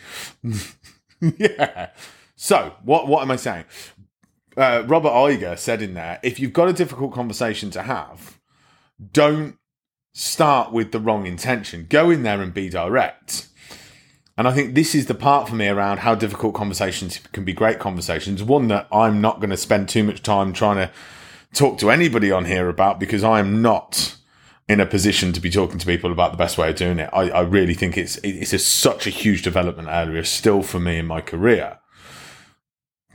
yeah. 1.20 1.90
So 2.36 2.74
what 2.84 3.08
what 3.08 3.22
am 3.22 3.30
I 3.30 3.36
saying? 3.36 3.64
Uh, 4.58 4.82
Robert 4.88 5.10
Iger 5.10 5.56
said 5.56 5.80
in 5.80 5.94
there, 5.94 6.18
if 6.24 6.40
you've 6.40 6.52
got 6.52 6.68
a 6.68 6.72
difficult 6.72 7.12
conversation 7.12 7.70
to 7.70 7.82
have, 7.82 8.40
don't 9.12 9.56
start 10.12 10.72
with 10.72 10.90
the 10.90 10.98
wrong 10.98 11.26
intention. 11.26 11.86
Go 11.88 12.10
in 12.10 12.24
there 12.24 12.42
and 12.42 12.52
be 12.52 12.68
direct. 12.68 13.46
And 14.36 14.48
I 14.48 14.52
think 14.52 14.74
this 14.74 14.96
is 14.96 15.06
the 15.06 15.14
part 15.14 15.48
for 15.48 15.54
me 15.54 15.68
around 15.68 15.98
how 15.98 16.16
difficult 16.16 16.54
conversations 16.54 17.20
can 17.32 17.44
be 17.44 17.52
great 17.52 17.78
conversations. 17.78 18.42
One 18.42 18.66
that 18.66 18.88
I'm 18.90 19.20
not 19.20 19.38
going 19.38 19.50
to 19.50 19.56
spend 19.56 19.88
too 19.88 20.02
much 20.02 20.22
time 20.22 20.52
trying 20.52 20.76
to 20.76 20.90
talk 21.54 21.78
to 21.78 21.90
anybody 21.90 22.32
on 22.32 22.44
here 22.44 22.68
about 22.68 22.98
because 22.98 23.22
I 23.22 23.38
am 23.38 23.62
not 23.62 24.16
in 24.68 24.80
a 24.80 24.86
position 24.86 25.32
to 25.34 25.40
be 25.40 25.50
talking 25.50 25.78
to 25.78 25.86
people 25.86 26.10
about 26.10 26.32
the 26.32 26.36
best 26.36 26.58
way 26.58 26.70
of 26.70 26.76
doing 26.76 26.98
it. 26.98 27.10
I, 27.12 27.30
I 27.30 27.40
really 27.42 27.74
think 27.74 27.96
it's 27.96 28.16
it's 28.24 28.52
a, 28.52 28.58
such 28.58 29.06
a 29.06 29.10
huge 29.10 29.42
development 29.42 29.88
area 29.88 30.24
still 30.24 30.62
for 30.62 30.80
me 30.80 30.98
in 30.98 31.06
my 31.06 31.20
career. 31.20 31.77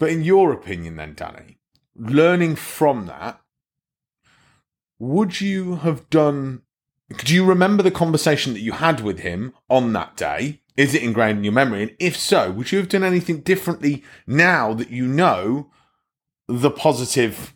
But 0.03 0.11
in 0.11 0.25
your 0.25 0.51
opinion, 0.51 0.97
then, 0.97 1.13
Danny, 1.13 1.59
learning 1.95 2.57
from 2.57 3.05
that, 3.05 3.39
would 4.99 5.39
you 5.39 5.77
have 5.77 6.09
done? 6.09 6.63
Do 7.19 7.33
you 7.33 7.45
remember 7.45 7.83
the 7.83 7.89
conversation 7.89 8.51
that 8.51 8.59
you 8.59 8.73
had 8.73 8.99
with 8.99 9.19
him 9.19 9.53
on 9.69 9.93
that 9.93 10.17
day? 10.17 10.59
Is 10.75 10.93
it 10.93 11.03
ingrained 11.03 11.37
in 11.37 11.45
your 11.45 11.53
memory? 11.53 11.83
And 11.83 11.95
if 11.99 12.17
so, 12.17 12.51
would 12.51 12.73
you 12.73 12.79
have 12.79 12.89
done 12.89 13.05
anything 13.05 13.39
differently 13.43 14.03
now 14.27 14.73
that 14.73 14.89
you 14.89 15.07
know 15.07 15.71
the 16.49 16.69
positive 16.69 17.53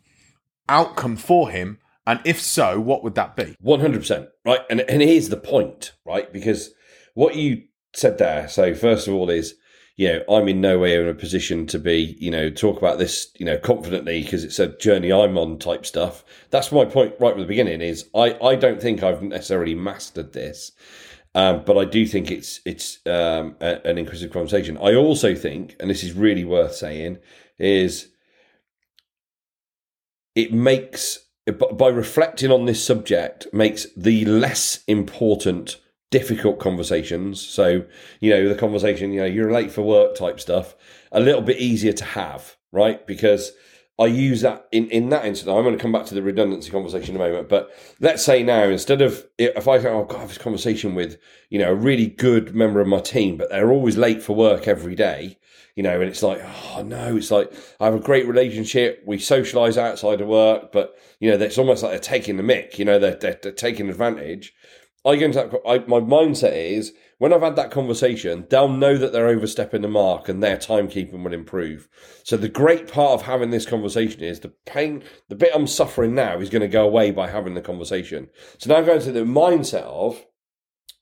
outcome 0.70 1.18
for 1.18 1.50
him 1.50 1.80
And 2.08 2.22
if 2.24 2.42
so, 2.42 2.80
what 2.80 3.04
would 3.04 3.16
that 3.16 3.36
be? 3.36 3.58
One 3.60 3.82
hundred 3.82 4.00
percent, 4.00 4.30
right? 4.46 4.62
And 4.70 4.80
and 4.82 5.02
here's 5.02 5.28
the 5.28 5.36
point, 5.36 5.92
right? 6.06 6.32
Because 6.32 6.74
what 7.16 7.36
you 7.36 7.64
said 7.94 8.18
there. 8.18 8.48
So 8.48 8.74
first 8.74 9.10
of 9.10 9.14
all, 9.14 9.30
is 9.30 9.56
you 9.98 10.08
know 10.08 10.24
I'm 10.30 10.48
in 10.48 10.62
no 10.62 10.80
way 10.80 11.00
in 11.00 11.08
a 11.08 11.14
position 11.14 11.66
to 11.68 11.80
be 11.80 12.16
you 12.20 12.32
know 12.32 12.50
talk 12.50 12.78
about 12.78 13.00
this 13.00 13.32
you 13.38 13.46
know 13.46 13.58
confidently 13.58 14.24
because 14.24 14.44
it's 14.44 14.60
a 14.60 14.78
journey 14.78 15.12
I'm 15.12 15.38
on 15.38 15.60
type 15.60 15.86
stuff. 15.86 16.24
That's 16.52 16.72
my 16.72 16.86
point 16.86 17.16
right 17.20 17.34
from 17.34 17.42
the 17.42 17.48
beginning. 17.48 17.82
Is 17.82 18.08
I 18.16 18.38
I 18.42 18.56
don't 18.56 18.82
think 18.82 19.04
I've 19.04 19.22
necessarily 19.22 19.76
mastered 19.76 20.34
this. 20.34 20.72
Um, 21.36 21.64
but 21.66 21.78
I 21.78 21.86
do 21.86 22.06
think 22.08 22.32
it's 22.32 22.62
it's 22.66 23.00
um, 23.06 23.56
a, 23.60 23.86
an 23.86 23.98
inclusive 23.98 24.32
conversation. 24.32 24.78
I 24.78 24.96
also 24.96 25.36
think, 25.36 25.76
and 25.80 25.90
this 25.90 26.04
is 26.04 26.14
really 26.14 26.46
worth 26.46 26.74
saying, 26.74 27.20
is 27.60 28.08
it 30.36 30.54
makes 30.54 31.20
by 31.48 31.88
reflecting 31.88 32.52
on 32.52 32.66
this 32.66 32.84
subject 32.84 33.48
makes 33.54 33.88
the 33.96 34.26
less 34.26 34.84
important 34.88 35.78
difficult 36.10 36.60
conversations 36.60 37.42
so 37.42 37.84
you 38.22 38.30
know 38.30 38.48
the 38.48 38.56
conversation 38.56 39.12
you 39.12 39.20
know 39.20 39.26
you're 39.26 39.52
late 39.52 39.72
for 39.72 39.82
work 39.82 40.16
type 40.16 40.40
stuff 40.40 40.76
a 41.12 41.20
little 41.20 41.42
bit 41.42 41.58
easier 41.58 41.92
to 41.92 42.06
have 42.06 42.56
right 42.72 43.06
because 43.06 43.52
i 44.00 44.06
use 44.06 44.40
that 44.40 44.68
in 44.72 44.90
in 44.90 45.10
that 45.10 45.26
instance 45.26 45.50
i'm 45.50 45.64
going 45.64 45.78
to 45.78 45.82
come 45.82 45.92
back 45.92 46.06
to 46.06 46.16
the 46.16 46.22
redundancy 46.22 46.72
conversation 46.72 47.14
in 47.14 47.22
a 47.22 47.26
moment 47.26 47.50
but 47.50 47.72
let's 48.00 48.24
say 48.24 48.42
now 48.42 48.64
instead 48.64 49.02
of 49.02 49.28
if 49.38 49.68
i 49.68 49.78
go 49.78 49.90
oh, 49.90 50.02
i've 50.02 50.08
got 50.08 50.20
have 50.22 50.30
this 50.30 50.38
conversation 50.38 50.96
with 50.96 51.18
you 51.50 51.60
know 51.60 51.72
a 51.72 51.76
really 51.76 52.08
good 52.08 52.56
member 52.56 52.80
of 52.80 52.88
my 52.88 53.02
team 53.02 53.36
but 53.36 53.50
they're 53.50 53.72
always 53.72 53.98
late 53.98 54.24
for 54.24 54.34
work 54.34 54.66
every 54.66 54.96
day 54.96 55.38
you 55.78 55.84
know, 55.84 56.02
and 56.02 56.10
it's 56.10 56.24
like, 56.24 56.42
oh 56.44 56.82
no, 56.82 57.16
it's 57.16 57.30
like 57.30 57.54
I 57.80 57.86
have 57.86 57.94
a 57.94 58.00
great 58.00 58.28
relationship. 58.28 59.04
We 59.06 59.20
socialize 59.20 59.78
outside 59.78 60.22
of 60.22 60.28
work, 60.28 60.72
but 60.72 60.98
you 61.20 61.30
know, 61.30 61.38
it's 61.38 61.60
almost 61.60 61.84
like 61.84 61.92
they're 61.92 62.00
taking 62.00 62.36
the 62.36 62.42
mick. 62.42 62.80
You 62.80 62.86
know, 62.86 62.98
they're 62.98 63.16
they're, 63.16 63.40
they're 63.44 63.52
taking 63.52 63.88
advantage. 63.88 64.56
I 65.08 65.16
go 65.16 65.26
into 65.26 65.38
that. 65.38 65.62
I, 65.66 65.80
my 65.88 66.00
mindset 66.00 66.54
is 66.54 66.94
when 67.18 67.34
I've 67.34 67.42
had 67.42 67.56
that 67.56 67.72
conversation, 67.72 68.46
they'll 68.50 68.68
know 68.68 68.98
that 68.98 69.14
they're 69.14 69.28
overstepping 69.28 69.82
the 69.82 69.88
mark, 69.88 70.28
and 70.28 70.44
their 70.44 70.58
timekeeping 70.58 71.24
will 71.24 71.34
improve. 71.34 71.88
So 72.24 72.38
the 72.38 72.50
great 72.50 72.88
part 72.88 73.14
of 73.14 73.26
having 73.26 73.50
this 73.50 73.66
conversation 73.66 74.22
is 74.22 74.42
the 74.42 74.54
pain, 74.66 75.04
the 75.30 75.36
bit 75.36 75.52
I'm 75.56 75.68
suffering 75.68 76.14
now, 76.14 76.40
is 76.40 76.50
going 76.50 76.62
to 76.62 76.68
go 76.68 76.86
away 76.86 77.12
by 77.12 77.30
having 77.30 77.54
the 77.54 77.62
conversation. 77.62 78.30
So 78.58 78.70
now 78.70 78.78
I'm 78.78 78.86
going 78.86 79.02
to 79.02 79.12
the 79.12 79.22
mindset 79.22 79.84
of 79.84 80.24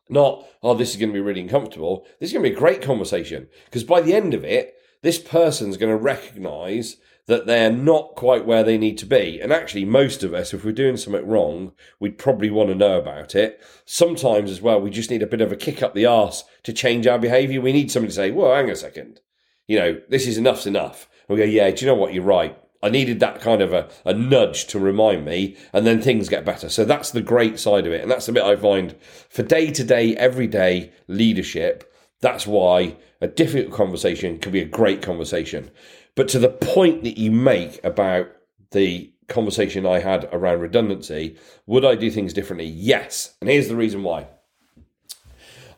not, 0.08 0.46
oh, 0.62 0.76
this 0.76 0.92
is 0.92 0.98
going 0.98 1.10
to 1.10 1.14
be 1.14 1.20
really 1.20 1.42
uncomfortable. 1.42 2.06
This 2.20 2.30
is 2.30 2.34
going 2.34 2.44
to 2.44 2.50
be 2.50 2.56
a 2.56 2.60
great 2.60 2.82
conversation 2.82 3.48
because 3.66 3.84
by 3.84 4.02
the 4.02 4.14
end 4.14 4.36
of 4.36 4.46
it, 4.46 4.75
this 5.06 5.20
person's 5.20 5.78
going 5.78 5.92
to 5.92 6.04
recognize 6.04 6.98
that 7.28 7.46
they're 7.46 7.72
not 7.72 8.16
quite 8.16 8.46
where 8.46 8.64
they 8.64 8.78
need 8.78 8.98
to 9.00 9.06
be. 9.06 9.40
And 9.42 9.52
actually, 9.52 9.86
most 9.86 10.24
of 10.24 10.34
us, 10.34 10.54
if 10.54 10.64
we're 10.64 10.72
doing 10.72 10.98
something 10.98 11.26
wrong, 11.26 11.74
we'd 12.00 12.18
probably 12.18 12.50
want 12.50 12.70
to 12.70 12.76
know 12.76 13.00
about 13.00 13.36
it. 13.36 13.62
Sometimes 13.86 14.52
as 14.52 14.62
well, 14.62 14.80
we 14.80 14.90
just 14.90 15.10
need 15.10 15.24
a 15.24 15.28
bit 15.28 15.42
of 15.42 15.52
a 15.52 15.56
kick 15.56 15.82
up 15.82 15.96
the 15.96 16.06
arse 16.06 16.44
to 16.64 16.74
change 16.74 17.08
our 17.08 17.18
behavior. 17.18 17.62
We 17.62 17.74
need 17.74 17.92
somebody 17.92 18.12
to 18.12 18.16
say, 18.16 18.32
well, 18.32 18.54
hang 18.54 18.70
a 18.70 18.76
second. 18.76 19.22
You 19.68 19.80
know, 19.80 20.02
this 20.10 20.28
is 20.28 20.38
enough's 20.38 20.68
enough. 20.68 21.08
And 21.28 21.38
we 21.38 21.44
go, 21.44 21.50
yeah, 21.50 21.72
do 21.72 21.84
you 21.84 21.92
know 21.92 21.98
what? 21.98 22.14
You're 22.14 22.24
right. 22.24 22.58
I 22.84 22.90
needed 22.90 23.20
that 23.20 23.42
kind 23.42 23.64
of 23.64 23.74
a, 23.74 23.90
a 24.06 24.14
nudge 24.14 24.68
to 24.68 24.80
remind 24.80 25.26
me, 25.26 25.58
and 25.74 25.88
then 25.88 26.02
things 26.02 26.30
get 26.30 26.46
better. 26.46 26.70
So 26.70 26.86
that's 26.86 27.10
the 27.10 27.22
great 27.22 27.60
side 27.60 27.88
of 27.88 27.94
it. 27.94 28.02
And 28.02 28.12
that's 28.12 28.28
the 28.28 28.32
bit 28.32 28.44
I 28.44 28.56
find 28.56 28.96
for 29.30 29.42
day 29.42 29.72
to 29.72 29.84
day, 29.84 30.16
everyday 30.16 30.92
leadership. 31.08 31.92
That's 32.22 32.48
why 32.48 32.98
a 33.22 33.28
difficult 33.28 33.74
conversation 33.74 34.40
can 34.40 34.52
be 34.52 34.62
a 34.62 34.66
great 34.66 35.02
conversation. 35.02 35.72
But 36.16 36.28
to 36.30 36.40
the 36.40 36.50
point 36.50 37.04
that 37.04 37.18
you 37.18 37.32
make 37.32 37.84
about 37.84 38.28
the 38.72 39.14
conversation 39.28 39.86
I 39.86 40.00
had 40.00 40.30
around 40.32 40.60
redundancy, 40.60 41.38
would 41.66 41.84
I 41.84 41.96
do 41.96 42.10
things 42.12 42.34
differently? 42.34 42.68
Yes. 42.68 43.36
And 43.42 43.50
here's 43.50 43.68
the 43.68 43.76
reason 43.76 44.04
why. 44.04 44.28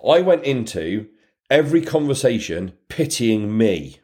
I 0.05 0.21
went 0.21 0.43
into 0.43 1.07
every 1.49 1.81
conversation 1.81 2.73
pitying 2.89 3.57
me 3.57 3.99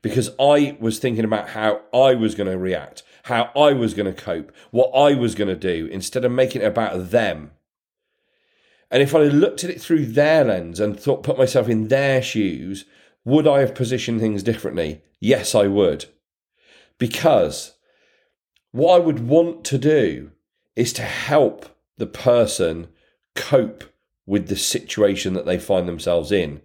because 0.00 0.30
I 0.40 0.76
was 0.80 0.98
thinking 0.98 1.24
about 1.24 1.50
how 1.50 1.82
I 1.92 2.14
was 2.14 2.34
going 2.34 2.50
to 2.50 2.58
react, 2.58 3.02
how 3.24 3.50
I 3.56 3.72
was 3.72 3.94
going 3.94 4.12
to 4.12 4.20
cope, 4.20 4.52
what 4.70 4.90
I 4.90 5.14
was 5.14 5.34
going 5.34 5.48
to 5.48 5.56
do, 5.56 5.86
instead 5.86 6.24
of 6.24 6.32
making 6.32 6.62
it 6.62 6.66
about 6.66 7.10
them. 7.10 7.50
And 8.90 9.02
if 9.02 9.14
I 9.14 9.20
looked 9.20 9.64
at 9.64 9.70
it 9.70 9.80
through 9.80 10.06
their 10.06 10.44
lens 10.44 10.80
and 10.80 10.98
thought, 10.98 11.22
put 11.22 11.38
myself 11.38 11.68
in 11.68 11.88
their 11.88 12.22
shoes, 12.22 12.84
would 13.24 13.46
I 13.46 13.60
have 13.60 13.74
positioned 13.74 14.20
things 14.20 14.42
differently? 14.42 15.02
Yes, 15.20 15.54
I 15.54 15.66
would. 15.66 16.06
Because 16.98 17.74
what 18.72 18.94
I 18.94 18.98
would 18.98 19.28
want 19.28 19.64
to 19.66 19.78
do 19.78 20.30
is 20.76 20.92
to 20.94 21.02
help 21.02 21.66
the 21.96 22.06
person 22.06 22.88
cope 23.34 23.84
with 24.26 24.48
the 24.48 24.56
situation 24.56 25.34
that 25.34 25.46
they 25.46 25.58
find 25.58 25.88
themselves 25.88 26.32
in. 26.32 26.62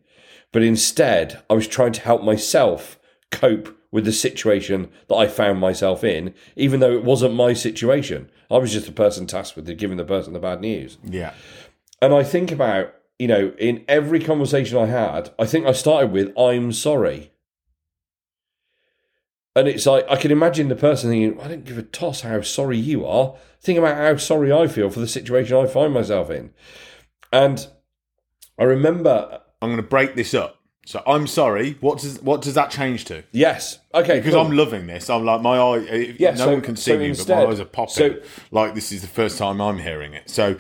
But 0.52 0.64
instead, 0.64 1.42
I 1.50 1.54
was 1.56 1.68
trying 1.68 1.94
to 1.94 2.02
help 2.02 2.24
myself 2.24 3.00
cope 3.32 3.78
with 3.92 4.06
the 4.06 4.12
situation 4.12 4.90
that 5.08 5.16
I 5.16 5.28
found 5.28 5.60
myself 5.60 6.04
in, 6.04 6.34
even 6.56 6.80
though 6.80 6.94
it 6.94 7.04
wasn't 7.04 7.36
my 7.36 7.54
situation. 7.54 8.30
I 8.50 8.58
was 8.58 8.74
just 8.74 8.88
a 8.88 8.92
person 8.92 9.28
tasked 9.28 9.56
with 9.56 9.78
giving 9.78 9.98
the 9.98 10.04
person 10.04 10.34
the 10.34 10.40
bad 10.40 10.62
news. 10.62 10.98
Yeah. 11.04 11.34
And 12.04 12.14
I 12.14 12.22
think 12.22 12.52
about, 12.52 12.94
you 13.18 13.30
know, 13.30 13.54
in 13.58 13.86
every 13.88 14.20
conversation 14.20 14.78
I 14.78 14.88
had, 14.88 15.34
I 15.40 15.46
think 15.46 15.66
I 15.66 15.72
started 15.72 16.12
with, 16.12 16.38
I'm 16.38 16.74
sorry. 16.74 17.32
And 19.56 19.70
it's 19.70 19.86
like, 19.86 20.06
I 20.10 20.18
can 20.18 20.30
imagine 20.30 20.68
the 20.68 20.76
person 20.76 21.12
thinking, 21.12 21.40
I 21.40 21.48
don't 21.48 21.64
give 21.64 21.78
a 21.78 21.84
toss 21.84 22.20
how 22.20 22.42
sorry 22.42 22.78
you 22.78 23.06
are. 23.06 23.36
Think 23.62 23.80
about 23.80 23.96
how 23.96 24.18
sorry 24.18 24.52
I 24.52 24.68
feel 24.68 24.90
for 24.90 25.00
the 25.00 25.08
situation 25.08 25.56
I 25.56 25.66
find 25.66 25.94
myself 25.94 26.30
in. 26.30 26.52
And 27.32 27.66
I 28.60 28.66
remember. 28.66 29.40
I'm 29.62 29.70
going 29.70 29.78
to 29.78 29.84
break 29.84 30.16
this 30.16 30.34
up. 30.34 30.60
So 30.86 31.02
I'm 31.08 31.26
sorry. 31.26 31.78
What 31.80 32.00
does 32.00 32.22
what 32.22 32.42
does 32.42 32.56
that 32.56 32.70
change 32.70 33.06
to? 33.06 33.24
Yes. 33.32 33.80
Okay. 33.94 34.20
Because 34.20 34.34
cool. 34.34 34.46
I'm 34.46 34.52
loving 34.52 34.88
this. 34.88 35.10
I'm 35.10 35.24
like 35.24 35.42
my 35.42 35.58
eye. 35.58 36.16
Yeah, 36.20 36.32
no 36.32 36.36
so, 36.36 36.52
one 36.52 36.62
can 36.62 36.76
see 36.76 36.92
so 36.92 36.98
me, 36.98 37.08
instead, 37.08 37.38
but 37.38 37.46
my 37.46 37.52
eyes 37.52 37.60
are 37.62 37.66
popping. 37.66 37.94
So, 37.94 38.22
like 38.52 38.76
this 38.76 38.92
is 38.92 39.02
the 39.02 39.08
first 39.08 39.38
time 39.38 39.62
I'm 39.62 39.80
hearing 39.80 40.14
it. 40.14 40.30
So 40.30 40.58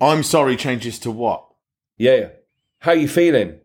I'm 0.00 0.22
sorry 0.22 0.56
changes 0.56 0.98
to 1.00 1.10
what? 1.10 1.46
Yeah. 1.96 2.28
How 2.80 2.92
are 2.92 2.96
you 2.96 3.08
feeling? 3.08 3.60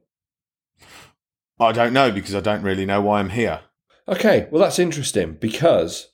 I 1.59 1.71
don't 1.71 1.93
know 1.93 2.11
because 2.11 2.33
I 2.33 2.39
don't 2.39 2.63
really 2.63 2.85
know 2.85 3.01
why 3.01 3.19
I'm 3.19 3.29
here. 3.29 3.61
Okay. 4.07 4.47
Well, 4.50 4.61
that's 4.61 4.79
interesting 4.79 5.33
because 5.33 6.09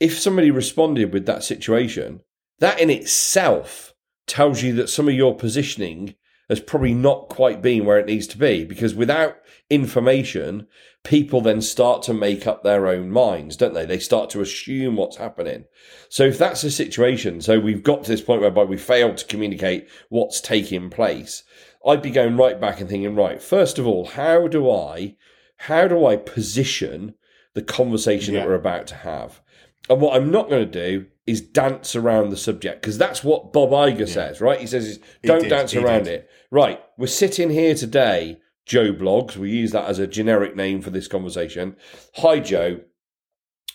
if 0.00 0.18
somebody 0.18 0.50
responded 0.50 1.12
with 1.12 1.26
that 1.26 1.44
situation, 1.44 2.22
that 2.58 2.80
in 2.80 2.90
itself 2.90 3.94
tells 4.26 4.62
you 4.62 4.72
that 4.74 4.88
some 4.88 5.08
of 5.08 5.14
your 5.14 5.34
positioning 5.34 6.14
has 6.48 6.60
probably 6.60 6.94
not 6.94 7.28
quite 7.28 7.60
been 7.60 7.84
where 7.84 7.98
it 7.98 8.06
needs 8.06 8.26
to 8.28 8.38
be 8.38 8.64
because 8.64 8.94
without 8.94 9.36
information, 9.68 10.66
people 11.04 11.40
then 11.40 11.60
start 11.60 12.02
to 12.02 12.14
make 12.14 12.46
up 12.46 12.62
their 12.62 12.86
own 12.86 13.10
minds, 13.10 13.56
don't 13.56 13.74
they? 13.74 13.84
They 13.84 13.98
start 13.98 14.30
to 14.30 14.40
assume 14.40 14.96
what's 14.96 15.16
happening. 15.16 15.64
So 16.08 16.24
if 16.24 16.38
that's 16.38 16.62
the 16.62 16.70
situation, 16.70 17.40
so 17.40 17.60
we've 17.60 17.82
got 17.82 18.04
to 18.04 18.10
this 18.10 18.22
point 18.22 18.40
whereby 18.40 18.64
we 18.64 18.78
failed 18.78 19.18
to 19.18 19.26
communicate 19.26 19.88
what's 20.08 20.40
taking 20.40 20.90
place, 20.90 21.44
I'd 21.86 22.02
be 22.02 22.10
going 22.10 22.36
right 22.36 22.60
back 22.60 22.80
and 22.80 22.88
thinking, 22.88 23.14
right, 23.14 23.42
first 23.42 23.78
of 23.78 23.86
all, 23.86 24.06
how 24.06 24.48
do 24.48 24.70
I, 24.70 25.16
how 25.56 25.86
do 25.86 26.06
I 26.06 26.16
position 26.16 27.14
the 27.54 27.62
conversation 27.62 28.34
yeah. 28.34 28.40
that 28.40 28.48
we're 28.48 28.54
about 28.54 28.86
to 28.88 28.94
have? 28.96 29.40
And 29.88 30.00
what 30.00 30.16
I'm 30.16 30.30
not 30.30 30.50
going 30.50 30.70
to 30.70 30.88
do 30.90 31.06
is 31.26 31.40
dance 31.40 31.94
around 31.94 32.30
the 32.30 32.36
subject 32.36 32.80
because 32.80 32.98
that's 32.98 33.22
what 33.22 33.52
Bob 33.52 33.70
Iger 33.70 34.00
yeah. 34.00 34.06
says, 34.06 34.40
right? 34.40 34.60
He 34.60 34.66
says, 34.66 34.98
"Don't 35.22 35.48
dance 35.48 35.74
around 35.74 36.04
did. 36.04 36.14
it." 36.14 36.30
Right, 36.50 36.80
we're 36.96 37.06
sitting 37.06 37.50
here 37.50 37.74
today, 37.74 38.38
Joe 38.66 38.92
Bloggs. 38.92 39.36
We 39.36 39.50
use 39.50 39.72
that 39.72 39.86
as 39.86 39.98
a 39.98 40.06
generic 40.06 40.56
name 40.56 40.80
for 40.80 40.90
this 40.90 41.08
conversation. 41.08 41.76
Hi, 42.16 42.40
Joe. 42.40 42.80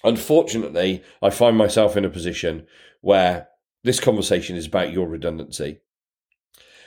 Unfortunately, 0.04 1.04
I 1.22 1.30
find 1.30 1.58
myself 1.58 1.96
in 1.96 2.06
a 2.06 2.10
position 2.10 2.68
where 3.02 3.48
this 3.84 4.00
conversation 4.00 4.56
is 4.56 4.68
about 4.68 4.92
your 4.92 5.08
redundancy. 5.08 5.80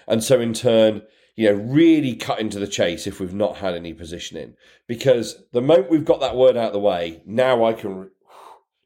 And 0.07 0.23
so, 0.23 0.41
in 0.41 0.53
turn, 0.53 1.03
you 1.37 1.51
know, 1.51 1.59
really 1.59 2.17
cut 2.17 2.41
into 2.41 2.59
the 2.59 2.67
chase 2.67 3.07
if 3.07 3.21
we've 3.21 3.35
not 3.35 3.59
had 3.59 3.75
any 3.75 3.93
positioning. 3.93 4.55
Because 4.87 5.45
the 5.53 5.61
moment 5.61 5.91
we've 5.91 6.05
got 6.05 6.21
that 6.21 6.37
word 6.37 6.57
out 6.57 6.69
of 6.69 6.73
the 6.73 6.81
way, 6.81 7.23
now 7.27 7.65
I 7.65 7.75
can 7.75 8.11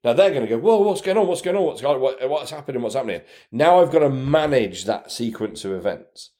now 0.02 0.12
they're 0.14 0.30
going 0.30 0.42
to 0.42 0.48
go, 0.48 0.58
whoa, 0.58 0.78
what's 0.78 1.02
going 1.02 1.18
on? 1.18 1.26
What's 1.26 1.42
going 1.42 1.56
on? 1.56 1.64
What's 1.64 1.82
going 1.82 1.96
on? 1.96 2.00
What, 2.00 2.28
what's 2.28 2.50
happening? 2.50 2.82
What's 2.82 2.94
happening? 2.94 3.20
Now 3.52 3.80
I've 3.80 3.92
got 3.92 4.00
to 4.00 4.10
manage 4.10 4.84
that 4.84 5.12
sequence 5.12 5.64
of 5.64 5.72
events, 5.72 6.30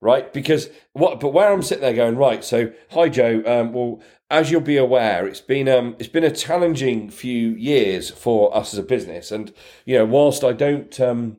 right? 0.00 0.32
Because 0.32 0.68
what? 0.92 1.20
But 1.20 1.32
where 1.32 1.52
I'm 1.52 1.62
sitting 1.62 1.82
there 1.82 1.94
going, 1.94 2.16
right. 2.16 2.44
So, 2.44 2.72
hi 2.90 3.08
Joe. 3.08 3.42
Um, 3.46 3.72
well, 3.72 4.02
as 4.30 4.50
you'll 4.50 4.60
be 4.60 4.76
aware, 4.76 5.26
it's 5.26 5.40
been 5.40 5.68
um, 5.68 5.96
it's 5.98 6.08
been 6.08 6.24
a 6.24 6.30
challenging 6.30 7.10
few 7.10 7.50
years 7.50 8.10
for 8.10 8.54
us 8.56 8.74
as 8.74 8.78
a 8.78 8.82
business, 8.82 9.30
and 9.30 9.52
you 9.84 9.96
know, 9.96 10.04
whilst 10.04 10.44
I 10.44 10.52
don't, 10.52 10.98
um, 11.00 11.38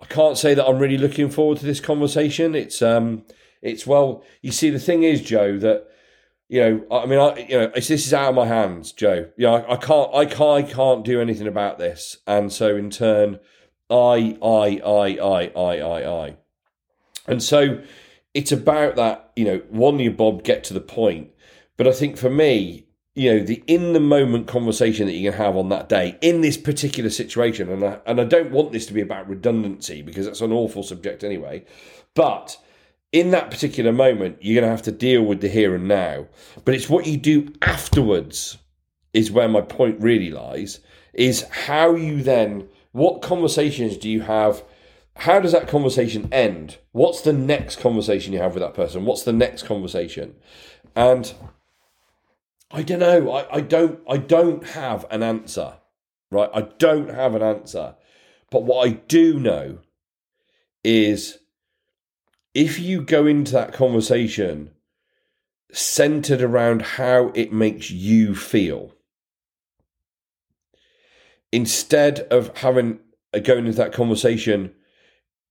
I 0.00 0.06
can't 0.06 0.38
say 0.38 0.54
that 0.54 0.66
I'm 0.66 0.78
really 0.78 0.98
looking 0.98 1.30
forward 1.30 1.58
to 1.58 1.66
this 1.66 1.80
conversation. 1.80 2.54
It's 2.54 2.80
um, 2.80 3.24
it's 3.60 3.86
well, 3.86 4.24
you 4.40 4.52
see, 4.52 4.70
the 4.70 4.78
thing 4.78 5.02
is, 5.02 5.20
Joe, 5.20 5.58
that 5.58 5.88
you 6.52 6.60
know, 6.60 6.84
I 6.90 7.06
mean, 7.06 7.18
I, 7.18 7.38
you 7.48 7.58
know, 7.58 7.72
this 7.74 7.88
is 7.88 8.12
out 8.12 8.28
of 8.28 8.34
my 8.34 8.46
hands, 8.46 8.92
Joe. 8.92 9.30
You 9.38 9.46
know, 9.46 9.54
I, 9.54 9.72
I 9.72 9.76
can't, 9.76 10.14
I 10.14 10.26
can't, 10.26 10.68
I 10.68 10.70
can't 10.70 11.02
do 11.02 11.18
anything 11.18 11.46
about 11.46 11.78
this, 11.78 12.18
and 12.26 12.52
so 12.52 12.76
in 12.76 12.90
turn, 12.90 13.38
I, 13.88 14.36
I, 14.42 14.78
I, 14.84 15.16
I, 15.16 15.52
I, 15.56 15.76
I, 15.78 16.24
I, 16.26 16.36
and 17.26 17.42
so 17.42 17.82
it's 18.34 18.52
about 18.52 18.96
that. 18.96 19.32
You 19.34 19.46
know, 19.46 19.62
one, 19.70 19.98
you 19.98 20.10
Bob, 20.10 20.44
get 20.44 20.62
to 20.64 20.74
the 20.74 20.80
point. 20.82 21.30
But 21.78 21.88
I 21.88 21.92
think 21.92 22.18
for 22.18 22.28
me, 22.28 22.86
you 23.14 23.32
know, 23.32 23.42
the 23.42 23.64
in 23.66 23.94
the 23.94 24.00
moment 24.00 24.46
conversation 24.46 25.06
that 25.06 25.14
you 25.14 25.30
can 25.30 25.40
have 25.40 25.56
on 25.56 25.70
that 25.70 25.88
day 25.88 26.18
in 26.20 26.42
this 26.42 26.58
particular 26.58 27.08
situation, 27.08 27.70
and 27.70 27.82
I, 27.82 27.98
and 28.04 28.20
I 28.20 28.24
don't 28.24 28.50
want 28.50 28.72
this 28.72 28.84
to 28.86 28.92
be 28.92 29.00
about 29.00 29.26
redundancy 29.26 30.02
because 30.02 30.26
that's 30.26 30.42
an 30.42 30.52
awful 30.52 30.82
subject 30.82 31.24
anyway, 31.24 31.64
but 32.14 32.58
in 33.12 33.30
that 33.30 33.50
particular 33.50 33.92
moment, 33.92 34.38
you're 34.40 34.60
going 34.60 34.68
to 34.68 34.74
have 34.74 34.82
to 34.82 34.92
deal 34.92 35.22
with 35.22 35.42
the 35.42 35.48
here 35.48 35.74
and 35.74 35.86
now. 35.86 36.26
But 36.64 36.74
it's 36.74 36.88
what 36.88 37.06
you 37.06 37.18
do 37.18 37.52
afterwards 37.60 38.58
is 39.12 39.30
where 39.30 39.48
my 39.48 39.60
point 39.60 40.00
really 40.00 40.30
lies. 40.30 40.80
Is 41.12 41.42
how 41.42 41.94
you 41.94 42.22
then, 42.22 42.68
what 42.92 43.20
conversations 43.20 43.98
do 43.98 44.08
you 44.08 44.22
have? 44.22 44.64
How 45.16 45.40
does 45.40 45.52
that 45.52 45.68
conversation 45.68 46.32
end? 46.32 46.78
What's 46.92 47.20
the 47.20 47.34
next 47.34 47.80
conversation 47.80 48.32
you 48.32 48.38
have 48.38 48.54
with 48.54 48.62
that 48.62 48.72
person? 48.72 49.04
What's 49.04 49.24
the 49.24 49.32
next 49.32 49.64
conversation? 49.64 50.34
And 50.96 51.34
I 52.70 52.82
don't 52.82 53.00
know. 53.00 53.30
I, 53.30 53.56
I 53.56 53.60
don't. 53.60 54.00
I 54.08 54.16
don't 54.16 54.66
have 54.68 55.04
an 55.10 55.22
answer. 55.22 55.74
Right. 56.30 56.48
I 56.54 56.62
don't 56.62 57.10
have 57.10 57.34
an 57.34 57.42
answer. 57.42 57.94
But 58.50 58.62
what 58.62 58.88
I 58.88 58.92
do 58.92 59.38
know 59.38 59.80
is 60.82 61.38
if 62.54 62.78
you 62.78 63.02
go 63.02 63.26
into 63.26 63.52
that 63.52 63.72
conversation 63.72 64.70
centered 65.72 66.42
around 66.42 66.82
how 66.82 67.28
it 67.34 67.52
makes 67.52 67.90
you 67.90 68.34
feel, 68.34 68.94
instead 71.50 72.20
of 72.30 72.56
having 72.58 72.98
going 73.44 73.66
into 73.66 73.78
that 73.78 73.92
conversation 73.92 74.74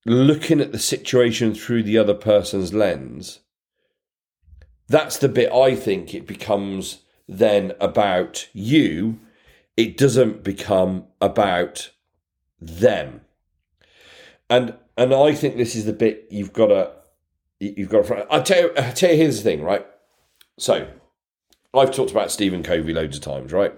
looking 0.05 0.60
at 0.60 0.72
the 0.72 0.79
situation 0.79 1.53
through 1.53 1.84
the 1.84 1.98
other 1.98 2.13
person's 2.13 2.74
lens, 2.74 3.39
that's 4.88 5.17
the 5.17 5.29
bit 5.29 5.51
I 5.51 5.75
think 5.75 6.13
it 6.13 6.27
becomes 6.27 7.01
then 7.27 7.74
about 7.79 8.48
you. 8.53 9.20
It 9.77 9.98
doesn't 9.98 10.43
become 10.43 11.05
about 11.22 11.91
them. 12.60 13.22
And 14.50 14.75
and 15.01 15.13
I 15.13 15.34
think 15.34 15.58
this 15.58 15.75
is 15.75 15.86
the 15.86 15.93
bit 15.93 16.27
you've 16.29 16.53
got 16.53 16.67
to 16.67 16.91
you've 17.60 17.89
got 17.89 18.05
to. 18.05 18.27
I 18.29 18.41
tell 18.41 18.62
you, 18.62 18.72
I 18.77 18.91
tell 18.91 19.12
you, 19.12 19.17
here's 19.17 19.38
the 19.38 19.43
thing, 19.43 19.63
right? 19.63 19.86
So, 20.60 20.88
I've 21.74 21.91
talked 21.91 22.12
about 22.12 22.31
Stephen 22.31 22.62
Covey 22.62 22.93
loads 22.93 23.17
of 23.17 23.24
times, 23.24 23.51
right? 23.51 23.74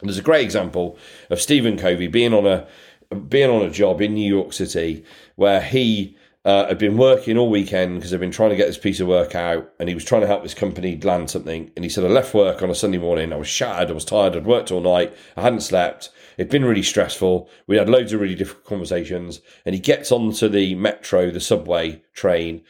And 0.00 0.08
there's 0.08 0.18
a 0.18 0.22
great 0.22 0.44
example 0.44 0.96
of 1.28 1.40
Stephen 1.40 1.76
Covey 1.76 2.06
being 2.06 2.32
on 2.32 2.46
a 2.46 2.68
being 3.16 3.50
on 3.50 3.62
a 3.62 3.70
job 3.70 4.00
in 4.00 4.14
New 4.14 4.28
York 4.28 4.52
City 4.52 5.04
where 5.36 5.60
he 5.60 6.16
uh, 6.44 6.68
had 6.68 6.78
been 6.78 6.96
working 6.96 7.36
all 7.36 7.50
weekend 7.50 7.96
because 7.96 8.10
they've 8.10 8.20
been 8.20 8.30
trying 8.30 8.50
to 8.50 8.56
get 8.56 8.66
this 8.66 8.78
piece 8.78 9.00
of 9.00 9.08
work 9.08 9.34
out, 9.34 9.72
and 9.80 9.88
he 9.88 9.94
was 9.94 10.04
trying 10.04 10.20
to 10.20 10.26
help 10.26 10.42
this 10.42 10.54
company 10.54 10.96
land 11.00 11.30
something. 11.30 11.70
And 11.74 11.84
he 11.84 11.88
said, 11.88 12.04
"I 12.04 12.08
left 12.08 12.32
work 12.32 12.62
on 12.62 12.70
a 12.70 12.74
Sunday 12.74 12.98
morning. 12.98 13.32
I 13.32 13.36
was 13.36 13.48
shattered. 13.48 13.90
I 13.90 13.94
was 13.94 14.04
tired. 14.04 14.36
I'd 14.36 14.46
worked 14.46 14.70
all 14.70 14.80
night. 14.80 15.16
I 15.36 15.42
hadn't 15.42 15.62
slept. 15.62 16.10
It'd 16.38 16.50
been 16.50 16.64
really 16.64 16.82
stressful. 16.82 17.50
We 17.66 17.76
had 17.76 17.90
loads 17.90 18.14
of 18.14 18.20
really 18.20 18.34
difficult 18.34 18.64
conversations." 18.64 19.42
And 19.66 19.74
he 19.74 19.80
gets 19.80 20.10
onto 20.10 20.48
the 20.48 20.74
metro, 20.74 21.30
the 21.30 21.40
subway 21.40 22.02
train, 22.14 22.62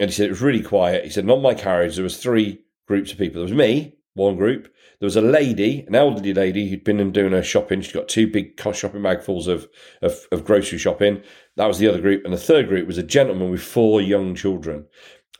and 0.00 0.08
he 0.08 0.14
said 0.14 0.26
it 0.26 0.30
was 0.30 0.40
really 0.40 0.62
quiet. 0.62 1.04
He 1.04 1.10
said, 1.10 1.24
"And 1.24 1.30
on 1.30 1.42
my 1.42 1.54
carriage, 1.54 1.96
there 1.96 2.04
was 2.04 2.16
three 2.16 2.62
groups 2.86 3.12
of 3.12 3.18
people. 3.18 3.34
There 3.34 3.42
was 3.42 3.52
me, 3.52 3.96
one 4.14 4.36
group. 4.36 4.72
There 5.00 5.06
was 5.06 5.16
a 5.16 5.20
lady, 5.20 5.84
an 5.86 5.94
elderly 5.94 6.34
lady 6.34 6.68
who'd 6.68 6.82
been 6.82 7.12
doing 7.12 7.30
her 7.30 7.42
shopping. 7.42 7.82
She'd 7.82 7.94
got 7.94 8.08
two 8.08 8.26
big 8.26 8.58
shopping 8.74 9.02
bagfuls 9.02 9.46
of, 9.46 9.68
of, 10.02 10.26
of 10.32 10.44
grocery 10.44 10.78
shopping. 10.78 11.22
That 11.54 11.66
was 11.66 11.78
the 11.78 11.86
other 11.86 12.00
group. 12.00 12.24
And 12.24 12.32
the 12.32 12.38
third 12.38 12.66
group 12.66 12.86
was 12.88 12.98
a 12.98 13.04
gentleman 13.04 13.50
with 13.50 13.62
four 13.62 14.00
young 14.00 14.34
children. 14.34 14.86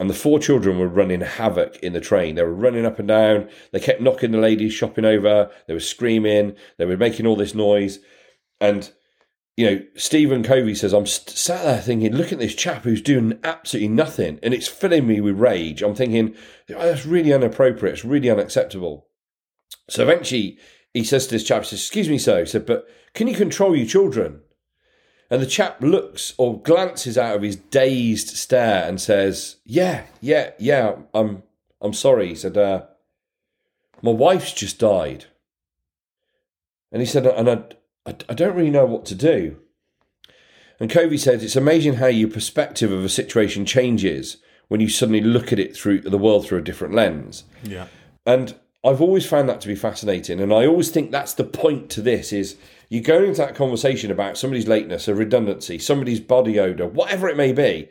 And 0.00 0.08
the 0.08 0.14
four 0.14 0.38
children 0.38 0.78
were 0.78 0.88
running 0.88 1.22
havoc 1.22 1.76
in 1.78 1.92
the 1.92 2.00
train. 2.00 2.36
They 2.36 2.42
were 2.42 2.54
running 2.54 2.86
up 2.86 3.00
and 3.00 3.08
down. 3.08 3.48
They 3.72 3.80
kept 3.80 4.00
knocking 4.00 4.30
the 4.30 4.38
ladies 4.38 4.72
shopping 4.72 5.04
over. 5.04 5.50
They 5.66 5.74
were 5.74 5.80
screaming. 5.80 6.54
They 6.76 6.84
were 6.84 6.96
making 6.96 7.26
all 7.26 7.34
this 7.34 7.54
noise. 7.54 7.98
And, 8.60 8.90
you 9.56 9.66
know, 9.68 9.82
Stephen 9.96 10.44
Covey 10.44 10.76
says, 10.76 10.92
I'm 10.92 11.06
sat 11.06 11.64
there 11.64 11.80
thinking, 11.80 12.14
look 12.14 12.32
at 12.32 12.38
this 12.38 12.54
chap 12.54 12.84
who's 12.84 13.02
doing 13.02 13.40
absolutely 13.42 13.88
nothing. 13.88 14.38
And 14.40 14.54
it's 14.54 14.68
filling 14.68 15.08
me 15.08 15.20
with 15.20 15.40
rage. 15.40 15.82
I'm 15.82 15.96
thinking, 15.96 16.36
oh, 16.70 16.86
that's 16.86 17.04
really 17.04 17.32
inappropriate. 17.32 17.94
It's 17.94 18.04
really 18.04 18.30
unacceptable. 18.30 19.08
So 19.90 20.04
eventually 20.04 20.58
he 20.94 21.02
says 21.02 21.26
to 21.26 21.34
this 21.34 21.44
chap, 21.44 21.62
he 21.62 21.70
says, 21.70 21.80
Excuse 21.80 22.08
me, 22.08 22.18
sir. 22.18 22.40
He 22.40 22.46
said, 22.46 22.66
But 22.66 22.88
can 23.14 23.26
you 23.26 23.34
control 23.34 23.74
your 23.74 23.86
children? 23.86 24.42
And 25.30 25.42
the 25.42 25.46
chap 25.46 25.82
looks 25.82 26.32
or 26.38 26.60
glances 26.62 27.18
out 27.18 27.36
of 27.36 27.42
his 27.42 27.56
dazed 27.56 28.28
stare 28.28 28.88
and 28.88 29.00
says, 29.00 29.56
Yeah, 29.64 30.04
yeah, 30.20 30.52
yeah, 30.58 30.96
I'm 31.12 31.42
I'm 31.80 31.92
sorry. 31.92 32.28
He 32.28 32.34
said, 32.34 32.56
uh, 32.56 32.82
My 34.02 34.10
wife's 34.10 34.52
just 34.52 34.78
died. 34.78 35.26
And 36.90 37.02
he 37.02 37.06
said, 37.06 37.26
And 37.26 37.50
I, 37.50 37.62
I, 38.06 38.16
I 38.28 38.34
don't 38.34 38.56
really 38.56 38.70
know 38.70 38.86
what 38.86 39.04
to 39.06 39.14
do. 39.14 39.58
And 40.80 40.90
Covey 40.90 41.18
says, 41.18 41.42
It's 41.42 41.56
amazing 41.56 41.94
how 41.94 42.06
your 42.06 42.30
perspective 42.30 42.90
of 42.90 43.04
a 43.04 43.08
situation 43.08 43.66
changes 43.66 44.38
when 44.68 44.80
you 44.80 44.88
suddenly 44.88 45.20
look 45.20 45.52
at 45.52 45.58
it 45.58 45.76
through 45.76 46.00
the 46.00 46.18
world 46.18 46.46
through 46.46 46.58
a 46.58 46.62
different 46.62 46.94
lens. 46.94 47.44
Yeah. 47.62 47.88
And 48.24 48.54
I've 48.88 49.02
always 49.02 49.26
found 49.26 49.48
that 49.48 49.60
to 49.60 49.68
be 49.68 49.74
fascinating, 49.74 50.40
and 50.40 50.52
I 50.52 50.66
always 50.66 50.90
think 50.90 51.10
that's 51.10 51.34
the 51.34 51.44
point 51.44 51.90
to 51.90 52.00
this: 52.00 52.32
is 52.32 52.56
you 52.88 53.00
go 53.00 53.22
into 53.22 53.38
that 53.42 53.54
conversation 53.54 54.10
about 54.10 54.38
somebody's 54.38 54.68
lateness, 54.68 55.08
a 55.08 55.14
redundancy, 55.14 55.78
somebody's 55.78 56.20
body 56.20 56.58
odor, 56.58 56.86
whatever 56.86 57.28
it 57.28 57.36
may 57.36 57.52
be. 57.52 57.88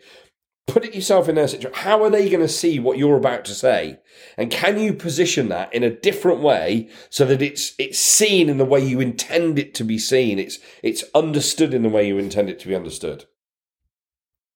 Put 0.66 0.84
it 0.84 0.94
yourself 0.94 1.30
in 1.30 1.36
their 1.36 1.48
situation. 1.48 1.82
How 1.82 2.04
are 2.04 2.10
they 2.10 2.30
going 2.30 2.42
to 2.42 2.48
see 2.50 2.78
what 2.78 2.98
you're 2.98 3.16
about 3.16 3.46
to 3.46 3.54
say? 3.54 4.00
And 4.38 4.52
can 4.52 4.78
you 4.78 4.92
position 4.92 5.48
that 5.48 5.74
in 5.74 5.82
a 5.82 5.90
different 5.90 6.42
way 6.42 6.90
so 7.10 7.26
that 7.26 7.42
it's 7.42 7.74
it's 7.80 8.00
seen 8.00 8.50
in 8.50 8.58
the 8.58 8.66
way 8.66 8.82
you 8.82 9.00
intend 9.00 9.60
it 9.60 9.74
to 9.76 9.86
be 9.86 9.98
seen? 9.98 10.40
It's 10.40 10.60
it's 10.84 11.06
understood 11.16 11.74
in 11.74 11.84
the 11.84 11.90
way 11.90 12.06
you 12.06 12.18
intend 12.18 12.50
it 12.50 12.60
to 12.60 12.68
be 12.68 12.76
understood. 12.76 13.26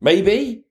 Maybe 0.01 0.65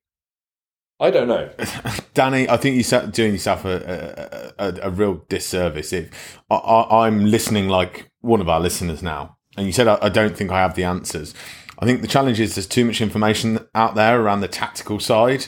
I 1.00 1.10
don't 1.10 1.28
know. 1.28 1.48
Danny, 2.14 2.48
I 2.48 2.58
think 2.58 2.76
you're 2.76 3.06
doing 3.06 3.32
yourself 3.32 3.64
a, 3.64 4.52
a, 4.58 4.66
a, 4.66 4.74
a 4.82 4.90
real 4.90 5.24
disservice. 5.30 5.94
If 5.94 6.38
I, 6.50 7.06
am 7.06 7.24
listening 7.24 7.68
like 7.68 8.10
one 8.20 8.42
of 8.42 8.50
our 8.50 8.60
listeners 8.60 9.02
now, 9.02 9.38
and 9.56 9.66
you 9.66 9.72
said 9.72 9.88
I, 9.88 9.98
I, 10.02 10.08
don't 10.10 10.36
think 10.36 10.50
I 10.50 10.60
have 10.60 10.74
the 10.74 10.84
answers. 10.84 11.34
I 11.78 11.86
think 11.86 12.02
the 12.02 12.06
challenge 12.06 12.38
is 12.38 12.54
there's 12.54 12.66
too 12.66 12.84
much 12.84 13.00
information 13.00 13.66
out 13.74 13.94
there 13.94 14.20
around 14.20 14.42
the 14.42 14.48
tactical 14.48 15.00
side 15.00 15.46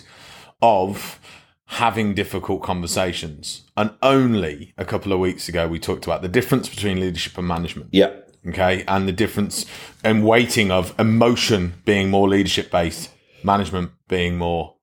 of 0.62 1.20
having 1.66 2.14
difficult 2.14 2.62
conversations. 2.62 3.64
And 3.76 3.90
only 4.02 4.72
a 4.78 4.86
couple 4.86 5.12
of 5.12 5.18
weeks 5.18 5.50
ago, 5.50 5.68
we 5.68 5.78
talked 5.78 6.04
about 6.04 6.22
the 6.22 6.28
difference 6.28 6.68
between 6.70 6.98
leadership 6.98 7.36
and 7.36 7.46
management. 7.46 7.90
Yeah. 7.92 8.12
Okay. 8.48 8.84
And 8.88 9.06
the 9.06 9.12
difference 9.12 9.66
and 10.02 10.24
weighting 10.24 10.70
of 10.70 10.98
emotion 10.98 11.74
being 11.84 12.08
more 12.10 12.28
leadership 12.28 12.70
based, 12.70 13.10
management 13.44 13.90
being 14.08 14.38
more 14.38 14.76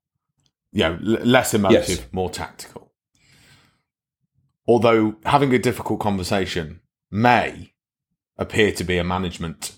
you 0.71 0.83
know, 0.83 0.97
less 1.01 1.53
emotive, 1.53 1.89
yes. 1.89 2.07
more 2.11 2.29
tactical. 2.29 2.91
Although 4.67 5.15
having 5.25 5.53
a 5.53 5.59
difficult 5.59 5.99
conversation 5.99 6.81
may 7.09 7.73
appear 8.37 8.71
to 8.73 8.83
be 8.83 8.97
a 8.97 9.03
management 9.03 9.73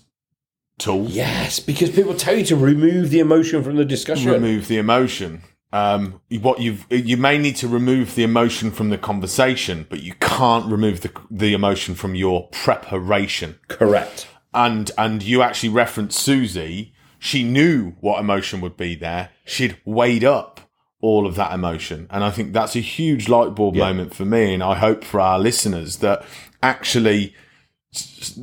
tool. 0.78 1.06
Yes, 1.08 1.60
because 1.60 1.90
people 1.90 2.14
tell 2.14 2.36
you 2.36 2.44
to 2.46 2.56
remove 2.56 3.10
the 3.10 3.20
emotion 3.20 3.62
from 3.62 3.76
the 3.76 3.84
discussion. 3.84 4.30
Remove 4.30 4.68
the 4.68 4.78
emotion. 4.78 5.42
Um, 5.72 6.20
what 6.28 6.60
you've 6.60 6.86
you 6.90 7.16
may 7.16 7.38
need 7.38 7.56
to 7.56 7.68
remove 7.68 8.14
the 8.14 8.24
emotion 8.24 8.70
from 8.70 8.90
the 8.90 8.98
conversation, 8.98 9.86
but 9.88 10.02
you 10.02 10.14
can't 10.20 10.70
remove 10.70 11.00
the 11.00 11.10
the 11.30 11.54
emotion 11.54 11.94
from 11.94 12.14
your 12.14 12.48
preparation. 12.48 13.58
Correct. 13.68 14.28
And 14.52 14.90
and 14.98 15.22
you 15.22 15.40
actually 15.40 15.70
referenced 15.70 16.18
Susie. 16.18 16.92
She 17.18 17.44
knew 17.44 17.94
what 18.00 18.20
emotion 18.20 18.60
would 18.60 18.76
be 18.76 18.96
there. 18.96 19.30
She'd 19.44 19.78
weighed 19.86 20.24
up 20.24 20.51
all 21.02 21.26
of 21.26 21.34
that 21.34 21.52
emotion. 21.52 22.06
And 22.08 22.24
I 22.24 22.30
think 22.30 22.54
that's 22.54 22.74
a 22.74 22.80
huge 22.80 23.28
light 23.28 23.54
bulb 23.54 23.76
yeah. 23.76 23.84
moment 23.84 24.14
for 24.14 24.24
me. 24.24 24.54
And 24.54 24.62
I 24.62 24.76
hope 24.76 25.04
for 25.04 25.20
our 25.20 25.38
listeners 25.38 25.98
that 25.98 26.24
actually 26.62 27.34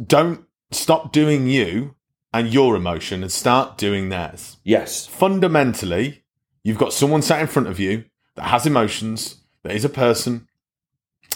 don't 0.06 0.46
stop 0.70 1.12
doing 1.12 1.48
you 1.48 1.96
and 2.32 2.54
your 2.54 2.76
emotion 2.76 3.24
and 3.24 3.32
start 3.32 3.78
doing 3.78 4.10
theirs. 4.10 4.58
Yes. 4.64 5.08
Fundamentally, 5.08 6.24
you've 6.64 6.78
got 6.78 6.94
someone 6.94 7.24
sat 7.24 7.42
in 7.42 7.48
front 7.48 7.68
of 7.68 7.80
you 7.80 8.04
that 8.36 8.50
has 8.50 8.68
emotions, 8.68 9.38
that 9.64 9.74
is 9.74 9.86
a 9.86 9.90
person, 9.90 10.48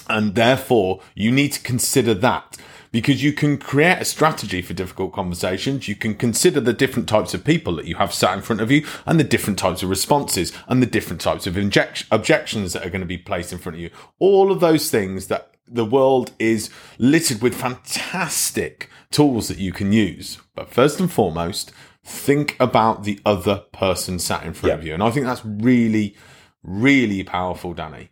and 0.10 0.36
therefore 0.36 1.00
you 1.16 1.32
need 1.32 1.54
to 1.54 1.62
consider 1.62 2.14
that 2.14 2.58
because 2.94 3.24
you 3.24 3.34
can 3.34 3.58
create 3.58 3.98
a 4.00 4.06
strategy 4.06 4.62
for 4.62 4.74
difficult 4.76 5.12
conversations. 5.12 5.88
You 5.88 5.96
can 5.96 6.14
consider 6.14 6.62
the 6.62 6.74
different 6.74 7.10
types 7.10 7.34
of 7.34 7.44
people 7.44 7.76
that 7.76 7.88
you 7.88 7.96
have 7.96 8.14
sat 8.14 8.36
in 8.38 8.44
front 8.44 8.62
of 8.62 8.70
you 8.72 8.86
and 9.08 9.20
the 9.20 9.24
different 9.24 9.58
types 9.58 9.82
of 9.82 9.90
responses 9.90 10.54
and 10.68 10.80
the 10.82 10.86
different 10.86 11.20
types 11.20 11.48
of 11.48 11.58
inject- 11.58 12.06
objections 12.12 12.72
that 12.74 12.86
are 12.86 12.92
going 12.92 13.02
to 13.02 13.08
be 13.08 13.18
placed 13.18 13.52
in 13.52 13.58
front 13.58 13.76
of 13.78 13.82
you. 13.82 13.90
All 14.20 14.52
of 14.52 14.60
those 14.60 14.92
things 14.92 15.26
that 15.28 15.50
the 15.68 15.84
world 15.84 16.34
is 16.38 16.70
littered 17.00 17.42
with 17.42 17.56
fantastic 17.56 18.90
tools 19.10 19.48
that 19.48 19.58
you 19.58 19.72
can 19.72 19.92
use. 19.92 20.40
But 20.54 20.70
first 20.70 21.00
and 21.00 21.12
foremost, 21.12 21.72
think 22.04 22.56
about 22.60 23.06
the 23.06 23.20
other 23.26 23.64
person 23.72 24.20
sat 24.20 24.46
in 24.46 24.54
front 24.54 24.72
Yeah. 24.72 24.78
of 24.78 24.86
you. 24.86 24.94
And 24.94 25.02
I 25.02 25.10
think 25.10 25.26
that's 25.26 25.44
really, 25.44 26.16
really 26.62 27.24
powerful, 27.24 27.74
Danny. 27.74 28.10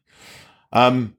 Um, 0.74 1.15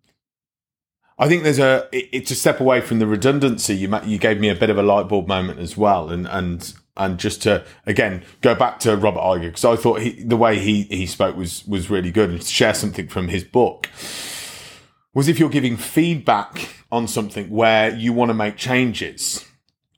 I 1.23 1.29
think 1.29 1.45
there's 1.45 1.61
a 1.61 1.89
it- 1.93 2.09
it's 2.13 2.31
a 2.33 2.35
step 2.35 2.59
away 2.59 2.81
from 2.81 2.99
the 2.99 3.07
redundancy. 3.07 3.77
You 3.77 3.89
you 4.05 4.19
gave 4.19 4.41
me 4.41 4.49
a 4.49 4.57
bit 4.57 4.71
of 4.71 4.79
a 4.79 4.83
light 4.83 5.07
bulb 5.09 5.29
moment 5.29 5.61
as 5.61 5.77
well, 5.77 6.11
and 6.11 6.27
and 6.27 6.73
and 6.97 7.17
just 7.17 7.43
to 7.43 7.65
again 7.87 8.23
go 8.41 8.57
back 8.57 8.81
to 8.81 8.97
Robert 8.97 9.21
Iger 9.21 9.43
because 9.47 9.65
I 9.65 9.77
thought 9.77 10.01
he, 10.01 10.21
the 10.25 10.37
way 10.37 10.59
he 10.59 10.83
he 10.85 11.07
spoke 11.07 11.37
was 11.37 11.65
was 11.65 11.89
really 11.89 12.11
good, 12.11 12.29
and 12.31 12.43
share 12.43 12.75
something 12.75 13.07
from 13.07 13.29
his 13.29 13.45
book 13.45 13.89
was 15.15 15.29
if 15.29 15.39
you're 15.39 15.49
giving 15.49 15.77
feedback 15.77 16.75
on 16.91 17.07
something 17.07 17.51
where 17.51 17.95
you 17.95 18.13
want 18.13 18.31
to 18.31 18.35
make 18.35 18.57
changes 18.57 19.45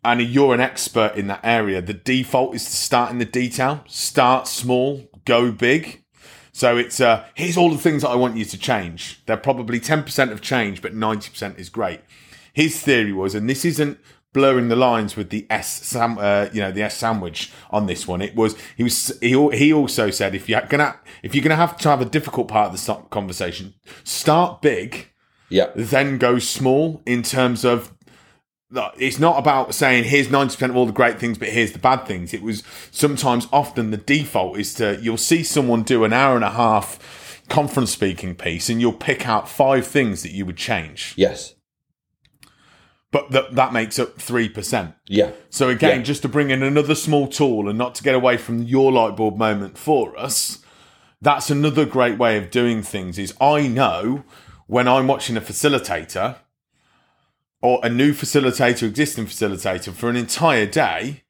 and 0.04 0.20
you're 0.20 0.52
an 0.52 0.60
expert 0.60 1.14
in 1.16 1.28
that 1.28 1.40
area, 1.42 1.80
the 1.80 1.94
default 1.94 2.54
is 2.54 2.64
to 2.66 2.70
start 2.70 3.10
in 3.10 3.18
the 3.18 3.24
detail, 3.24 3.82
start 3.86 4.46
small, 4.46 5.08
go 5.24 5.50
big. 5.50 6.03
So 6.56 6.76
it's 6.76 7.00
uh, 7.00 7.24
here's 7.34 7.56
all 7.56 7.70
the 7.70 7.78
things 7.78 8.02
that 8.02 8.10
I 8.10 8.14
want 8.14 8.36
you 8.36 8.44
to 8.44 8.56
change. 8.56 9.20
They're 9.26 9.36
probably 9.36 9.80
10% 9.80 10.30
of 10.30 10.40
change, 10.40 10.80
but 10.80 10.94
90% 10.94 11.58
is 11.58 11.68
great. 11.68 12.00
His 12.52 12.80
theory 12.80 13.12
was, 13.12 13.34
and 13.34 13.50
this 13.50 13.64
isn't 13.64 13.98
blurring 14.32 14.68
the 14.68 14.76
lines 14.76 15.16
with 15.16 15.30
the 15.30 15.48
S 15.50 15.82
sam, 15.84 16.16
uh, 16.16 16.46
you 16.52 16.60
know, 16.60 16.70
the 16.70 16.82
S 16.82 16.96
sandwich 16.96 17.50
on 17.72 17.86
this 17.86 18.06
one. 18.06 18.22
It 18.22 18.36
was 18.36 18.56
he 18.76 18.84
was 18.84 19.18
he 19.20 19.30
he 19.56 19.72
also 19.72 20.10
said 20.10 20.32
if 20.36 20.48
you're 20.48 20.60
gonna 20.62 20.94
if 21.24 21.34
you're 21.34 21.42
gonna 21.42 21.56
have 21.56 21.76
to 21.78 21.88
have 21.88 22.00
a 22.00 22.04
difficult 22.04 22.46
part 22.46 22.72
of 22.72 22.86
the 22.86 22.94
conversation, 23.10 23.74
start 24.04 24.62
big 24.62 25.08
Yeah. 25.48 25.70
then 25.74 26.18
go 26.18 26.38
small 26.38 27.02
in 27.04 27.24
terms 27.24 27.64
of 27.64 27.92
it's 28.98 29.18
not 29.18 29.38
about 29.38 29.74
saying 29.74 30.04
here's 30.04 30.28
90% 30.28 30.70
of 30.70 30.76
all 30.76 30.86
the 30.86 30.92
great 30.92 31.18
things 31.18 31.38
but 31.38 31.48
here's 31.48 31.72
the 31.72 31.78
bad 31.78 32.06
things 32.06 32.32
it 32.34 32.42
was 32.42 32.62
sometimes 32.90 33.46
often 33.52 33.90
the 33.90 33.96
default 33.96 34.58
is 34.58 34.74
to 34.74 34.98
you'll 35.02 35.16
see 35.16 35.42
someone 35.42 35.82
do 35.82 36.04
an 36.04 36.12
hour 36.12 36.34
and 36.34 36.44
a 36.44 36.50
half 36.50 37.42
conference 37.48 37.90
speaking 37.92 38.34
piece 38.34 38.68
and 38.68 38.80
you'll 38.80 38.92
pick 38.92 39.28
out 39.28 39.48
five 39.48 39.86
things 39.86 40.22
that 40.22 40.32
you 40.32 40.44
would 40.46 40.56
change 40.56 41.14
Yes. 41.16 41.54
but 43.10 43.30
that 43.30 43.54
that 43.54 43.72
makes 43.72 43.98
up 43.98 44.16
3% 44.18 44.94
Yeah. 45.08 45.30
so 45.50 45.68
again, 45.68 45.98
Yeah. 45.98 46.02
just 46.04 46.22
to 46.22 46.28
bring 46.28 46.50
in 46.50 46.62
another 46.62 46.94
small 46.94 47.28
tool 47.28 47.68
and 47.68 47.78
not 47.78 47.94
to 47.96 48.02
get 48.02 48.14
away 48.14 48.36
from 48.36 48.62
your 48.62 48.90
light 48.92 49.16
bulb 49.16 49.36
moment 49.36 49.78
for 49.78 50.18
us, 50.18 50.58
that's 51.22 51.50
another 51.50 51.84
great 51.84 52.18
way 52.18 52.36
of 52.36 52.50
doing 52.50 52.82
things 52.82 53.18
is 53.18 53.32
I 53.40 53.66
know 53.68 54.24
when 54.66 54.88
I'm 54.88 55.06
watching 55.06 55.36
a 55.36 55.40
facilitator 55.40 56.36
or 57.64 57.80
a 57.82 57.88
new 57.88 58.12
facilitator, 58.12 58.82
existing 58.82 59.24
facilitator 59.24 59.90
for 59.90 60.10
an 60.10 60.16
entire 60.16 60.66
day, 60.66 61.22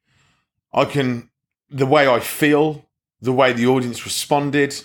I 0.73 0.83
can 0.83 1.29
the 1.69 1.85
way 1.85 2.09
I 2.09 2.19
feel, 2.19 2.85
the 3.21 3.31
way 3.31 3.53
the 3.53 3.65
audience 3.67 4.03
responded, 4.03 4.83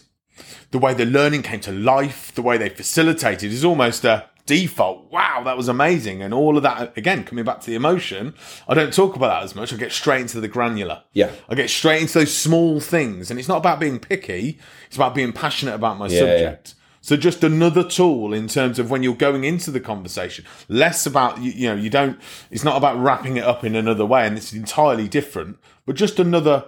the 0.70 0.78
way 0.78 0.94
the 0.94 1.04
learning 1.04 1.42
came 1.42 1.58
to 1.60 1.72
life, 1.72 2.32
the 2.36 2.42
way 2.42 2.56
they 2.56 2.68
facilitated 2.68 3.50
is 3.50 3.64
almost 3.64 4.04
a 4.04 4.26
default. 4.46 5.10
Wow, 5.10 5.42
that 5.44 5.56
was 5.56 5.66
amazing. 5.66 6.22
And 6.22 6.32
all 6.32 6.56
of 6.56 6.62
that, 6.62 6.96
again, 6.96 7.24
coming 7.24 7.44
back 7.44 7.58
to 7.62 7.66
the 7.66 7.74
emotion, 7.74 8.32
I 8.68 8.74
don't 8.74 8.94
talk 8.94 9.16
about 9.16 9.40
that 9.40 9.42
as 9.42 9.56
much. 9.56 9.72
I 9.72 9.76
get 9.76 9.90
straight 9.90 10.20
into 10.20 10.40
the 10.40 10.46
granular. 10.46 11.02
Yeah. 11.14 11.32
I 11.48 11.56
get 11.56 11.68
straight 11.68 12.02
into 12.02 12.20
those 12.20 12.36
small 12.36 12.78
things. 12.78 13.28
And 13.28 13.40
it's 13.40 13.48
not 13.48 13.58
about 13.58 13.80
being 13.80 13.98
picky, 13.98 14.60
it's 14.86 14.96
about 14.96 15.16
being 15.16 15.32
passionate 15.32 15.74
about 15.74 15.98
my 15.98 16.06
Yeah, 16.06 16.20
subject. 16.20 16.74
So 17.10 17.16
just 17.16 17.42
another 17.42 17.82
tool 17.82 18.32
in 18.32 18.46
terms 18.46 18.78
of 18.78 18.88
when 18.88 19.02
you're 19.02 19.16
going 19.16 19.42
into 19.42 19.72
the 19.72 19.80
conversation, 19.80 20.44
less 20.68 21.06
about 21.06 21.42
you, 21.42 21.50
you 21.50 21.66
know 21.66 21.74
you 21.74 21.90
don't. 21.90 22.16
It's 22.52 22.62
not 22.62 22.76
about 22.76 23.00
wrapping 23.02 23.36
it 23.36 23.42
up 23.42 23.64
in 23.64 23.74
another 23.74 24.06
way, 24.06 24.28
and 24.28 24.36
it's 24.36 24.52
entirely 24.52 25.08
different. 25.08 25.58
But 25.86 25.96
just 25.96 26.20
another 26.20 26.66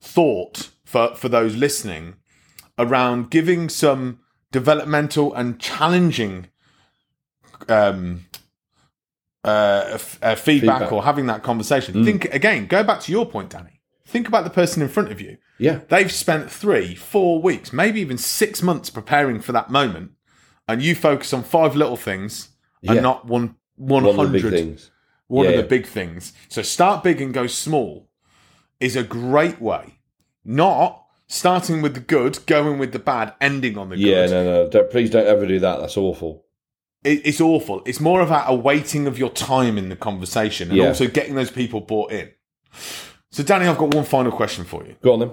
thought 0.00 0.70
for 0.84 1.16
for 1.16 1.28
those 1.28 1.56
listening 1.56 2.14
around 2.78 3.30
giving 3.32 3.68
some 3.68 4.20
developmental 4.52 5.34
and 5.34 5.58
challenging 5.58 6.46
um, 7.68 8.26
uh, 9.42 9.86
f- 9.94 10.20
uh, 10.22 10.36
feedback, 10.36 10.78
Feedback. 10.82 10.92
or 10.92 11.02
having 11.02 11.26
that 11.26 11.42
conversation. 11.42 12.04
Think 12.04 12.26
again. 12.26 12.68
Go 12.68 12.84
back 12.84 13.00
to 13.00 13.10
your 13.10 13.26
point, 13.26 13.50
Danny. 13.50 13.79
Think 14.10 14.26
about 14.26 14.42
the 14.42 14.50
person 14.50 14.82
in 14.82 14.88
front 14.88 15.12
of 15.12 15.20
you. 15.20 15.36
Yeah. 15.58 15.80
They've 15.88 16.10
spent 16.10 16.50
three, 16.50 16.96
four 16.96 17.40
weeks, 17.40 17.72
maybe 17.72 18.00
even 18.00 18.18
six 18.18 18.60
months 18.60 18.90
preparing 18.90 19.40
for 19.40 19.52
that 19.52 19.70
moment, 19.70 20.10
and 20.66 20.82
you 20.82 20.96
focus 20.96 21.32
on 21.32 21.44
five 21.44 21.76
little 21.76 21.96
things 21.96 22.48
and 22.82 22.96
Yeah. 22.96 23.02
not 23.02 23.26
one 23.26 23.54
one 23.76 24.02
One 24.04 24.18
of 24.18 24.26
the 24.26 24.32
big 24.32 24.42
hundred 24.42 24.56
things. 24.58 24.90
one 25.28 25.46
of 25.46 25.52
the 25.52 25.58
yeah. 25.60 25.66
big 25.66 25.86
things. 25.86 26.32
So 26.48 26.60
start 26.60 27.04
big 27.04 27.20
and 27.22 27.32
go 27.32 27.46
small 27.46 28.10
is 28.80 28.96
a 28.96 29.02
great 29.04 29.60
way. 29.60 30.00
Not 30.44 31.02
starting 31.28 31.80
with 31.80 31.94
the 31.94 32.00
good, 32.00 32.40
going 32.46 32.78
with 32.78 32.92
the 32.92 32.98
bad, 32.98 33.32
ending 33.40 33.78
on 33.78 33.90
the 33.90 33.96
Yeah, 33.96 34.26
good. 34.26 34.30
Yeah, 34.30 34.42
no, 34.42 34.44
no. 34.64 34.68
Don't, 34.70 34.90
please 34.90 35.08
don't 35.10 35.26
ever 35.26 35.46
do 35.46 35.60
that. 35.60 35.78
That's 35.80 35.96
awful. 35.96 36.44
It, 37.04 37.22
it's 37.24 37.40
awful. 37.40 37.82
It's 37.86 38.00
more 38.00 38.20
about 38.22 38.50
a 38.50 38.54
waiting 38.54 39.06
of 39.06 39.18
your 39.18 39.30
time 39.30 39.78
in 39.78 39.88
the 39.88 39.96
conversation 39.96 40.68
and 40.70 40.76
Yeah. 40.78 40.88
also 40.88 41.06
getting 41.06 41.36
those 41.36 41.50
people 41.52 41.80
bought 41.80 42.10
in. 42.12 42.30
So, 43.30 43.42
Danny, 43.42 43.66
I've 43.66 43.78
got 43.78 43.94
one 43.94 44.04
final 44.04 44.32
question 44.32 44.64
for 44.64 44.84
you. 44.84 44.96
Go 45.02 45.12
on 45.12 45.20
then. 45.20 45.30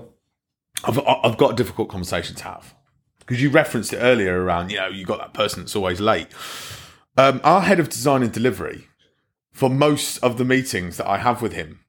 I've, 0.83 0.99
I've 0.99 1.37
got 1.37 1.53
a 1.53 1.55
difficult 1.55 1.89
conversation 1.89 2.35
to 2.35 2.43
have 2.43 2.75
because 3.19 3.41
you 3.41 3.49
referenced 3.49 3.91
it 3.93 3.97
earlier 3.97 4.41
around, 4.41 4.71
you 4.71 4.77
know, 4.77 4.87
you 4.87 5.05
got 5.05 5.19
that 5.19 5.33
person 5.33 5.61
that's 5.61 5.75
always 5.75 5.99
late. 5.99 6.27
Um, 7.17 7.41
our 7.43 7.61
head 7.61 7.79
of 7.79 7.89
design 7.89 8.21
and 8.21 8.31
delivery 8.31 8.87
for 9.51 9.69
most 9.69 10.19
of 10.19 10.37
the 10.37 10.45
meetings 10.45 10.97
that 10.97 11.07
I 11.07 11.17
have 11.17 11.41
with 11.41 11.53
him 11.53 11.79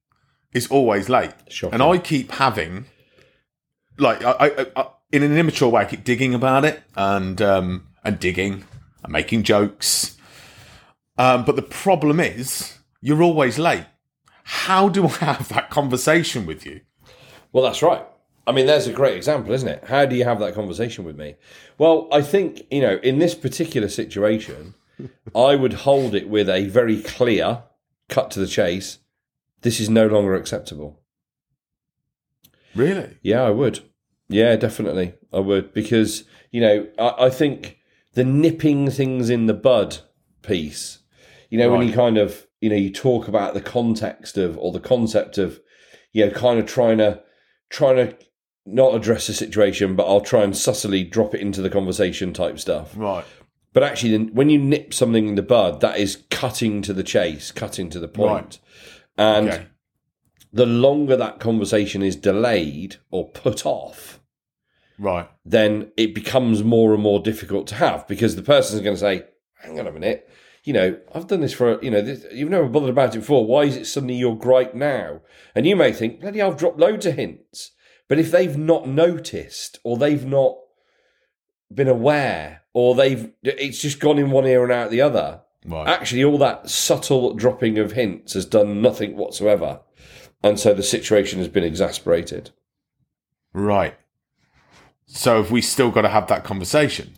is 0.53 0.67
always 0.69 1.11
late. 1.11 1.35
Shocking. 1.49 1.75
And 1.75 1.83
I 1.83 1.99
keep 1.99 2.33
having, 2.33 2.87
like, 3.99 4.25
I, 4.25 4.33
I, 4.33 4.67
I, 4.75 4.89
in 5.13 5.23
an 5.23 5.37
immature 5.37 5.69
way, 5.69 5.83
I 5.83 5.85
keep 5.85 6.03
digging 6.03 6.33
about 6.33 6.65
it 6.65 6.83
and, 6.97 7.41
um, 7.43 7.89
and 8.03 8.19
digging 8.19 8.65
and 9.05 9.13
making 9.13 9.43
jokes. 9.43 10.17
Um, 11.19 11.45
but 11.45 11.57
the 11.57 11.63
problem 11.63 12.21
is, 12.21 12.79
you're 13.03 13.23
always 13.23 13.59
late. 13.59 13.85
How 14.51 14.89
do 14.89 15.05
I 15.05 15.11
have 15.11 15.51
that 15.51 15.69
conversation 15.69 16.47
with 16.47 16.65
you? 16.65 16.81
Well, 17.53 17.65
that's 17.65 17.83
right. 17.83 18.03
I 18.47 18.53
mean, 18.53 18.65
there's 18.65 18.87
a 18.87 18.95
great 18.95 19.15
example, 19.15 19.53
isn't 19.53 19.69
it? 19.69 19.85
How 19.85 20.07
do 20.07 20.17
you 20.17 20.25
have 20.25 20.41
that 20.41 20.55
conversation 20.55 21.05
with 21.05 21.19
me? 21.19 21.35
Well, 21.77 22.09
I 22.11 22.23
think, 22.23 22.63
you 22.71 22.81
know, 22.81 22.97
in 23.03 23.19
this 23.19 23.35
particular 23.35 23.91
situation, 23.91 24.73
I 25.37 25.55
would 25.55 25.75
hold 25.75 26.15
it 26.15 26.31
with 26.31 26.49
a 26.49 26.65
very 26.65 27.03
clear 27.03 27.65
cut 28.09 28.31
to 28.33 28.41
the 28.41 28.47
chase. 28.47 29.01
This 29.61 29.81
is 29.81 29.91
no 29.91 30.07
longer 30.07 30.35
acceptable. 30.35 30.99
Really? 32.75 33.19
Yeah, 33.21 33.43
I 33.43 33.51
would. 33.51 33.81
Yeah, 34.31 34.57
definitely. 34.57 35.13
I 35.31 35.41
would. 35.41 35.75
Because, 35.75 36.25
you 36.51 36.63
know, 36.63 36.87
I, 36.99 37.27
I 37.27 37.31
think 37.31 37.77
the 38.15 38.25
nipping 38.25 38.91
things 38.91 39.29
in 39.29 39.45
the 39.45 39.53
bud 39.53 39.99
piece, 40.41 41.01
you 41.51 41.59
know, 41.59 41.71
when 41.71 41.87
you 41.87 41.93
kind 41.93 42.17
of, 42.17 42.47
you 42.61 42.69
know, 42.71 42.77
you 42.77 42.93
talk 42.93 43.29
about 43.29 43.55
the 43.55 43.61
context 43.61 44.37
of, 44.37 44.59
or 44.59 44.73
the 44.73 44.81
concept 44.81 45.39
of, 45.39 45.61
you 46.13 46.27
know, 46.27 46.33
kind 46.33 46.59
of 46.59 46.67
trying 46.67 46.99
to, 46.99 47.23
trying 47.71 47.97
to 47.97 48.17
not 48.67 48.95
address 48.95 49.27
the 49.27 49.33
situation, 49.33 49.95
but 49.97 50.07
I'll 50.07 50.21
try 50.21 50.43
and 50.43 50.57
subtly 50.57 51.05
drop 51.05 51.35
it 51.35 51.41
into 51.41 51.63
the 51.63 51.71
conversation 51.71 52.33
type 52.33 52.59
stuff. 52.59 52.93
Right. 52.97 53.25
But 53.73 53.83
actually, 53.83 54.17
when 54.25 54.51
you 54.51 54.59
nip 54.59 54.93
something 54.93 55.29
in 55.29 55.35
the 55.37 55.43
bud, 55.43 55.81
that 55.81 55.99
is 55.99 56.25
cutting 56.31 56.83
to 56.83 56.93
the 56.93 57.05
chase, 57.05 57.53
cutting 57.53 57.91
to 57.91 58.01
the 58.01 58.09
point. 58.09 58.59
Right. 59.19 59.27
And 59.27 59.49
Okay. 59.49 59.67
the 60.53 60.67
longer 60.67 61.17
that 61.17 61.39
conversation 61.39 62.03
is 62.03 62.17
delayed 62.17 62.97
or 63.11 63.29
put 63.29 63.65
off, 63.67 64.21
Right. 64.99 65.29
then 65.45 65.93
it 65.97 66.15
becomes 66.15 66.65
more 66.65 66.93
and 66.93 67.03
more 67.03 67.21
difficult 67.21 67.67
to 67.69 67.75
have 67.77 68.09
because 68.09 68.35
the 68.37 68.43
person's 68.43 68.81
going 68.83 68.97
to 68.97 69.01
say, 69.01 69.25
hang 69.63 69.79
on 69.79 69.87
a 69.87 69.93
minute, 69.93 70.29
you 70.69 70.75
know, 70.75 70.99
I've 71.15 71.29
done 71.29 71.41
this 71.41 71.55
for, 71.55 71.83
you 71.83 71.91
know, 71.91 72.03
this, 72.03 72.27
you've 72.31 72.51
never 72.51 72.69
bothered 72.69 72.91
about 72.91 73.15
it 73.15 73.21
before. 73.21 73.47
Why 73.47 73.63
is 73.63 73.75
it 73.75 73.87
suddenly 73.87 74.17
your 74.17 74.37
gripe 74.37 74.75
now? 74.75 75.23
And 75.55 75.65
you 75.65 75.75
may 75.75 75.93
think, 75.93 76.21
bloody 76.21 76.43
I've 76.43 76.59
dropped 76.59 76.79
loads 76.79 77.07
of 77.07 77.15
hints. 77.15 77.71
But 78.07 78.19
if 78.19 78.31
they've 78.31 78.57
not 78.59 78.87
noticed 78.87 79.79
or 79.83 79.97
they've 79.97 80.27
not 80.27 80.59
been 81.73 81.89
aware 81.89 82.65
or 82.75 82.95
they've, 82.95 83.33
it's 83.43 83.81
just 83.81 83.99
gone 83.99 84.19
in 84.19 84.31
one 84.31 84.47
ear 84.47 84.63
and 84.63 84.71
out 84.71 84.91
the 84.91 85.01
other, 85.01 85.41
Right. 85.65 85.89
actually 85.89 86.23
all 86.23 86.37
that 86.37 86.69
subtle 86.69 87.33
dropping 87.33 87.79
of 87.79 87.93
hints 87.93 88.35
has 88.35 88.45
done 88.45 88.83
nothing 88.83 89.17
whatsoever. 89.17 89.81
And 90.45 90.61
so 90.61 90.75
the 90.75 90.83
situation 90.83 91.39
has 91.39 91.49
been 91.49 91.65
exasperated. 91.65 92.51
Right. 93.55 93.95
So 95.07 95.43
have 95.43 95.51
we 95.51 95.63
still 95.63 95.91
got 95.91 96.03
to 96.03 96.11
have 96.11 96.27
that 96.27 96.45
conversation? 96.45 97.15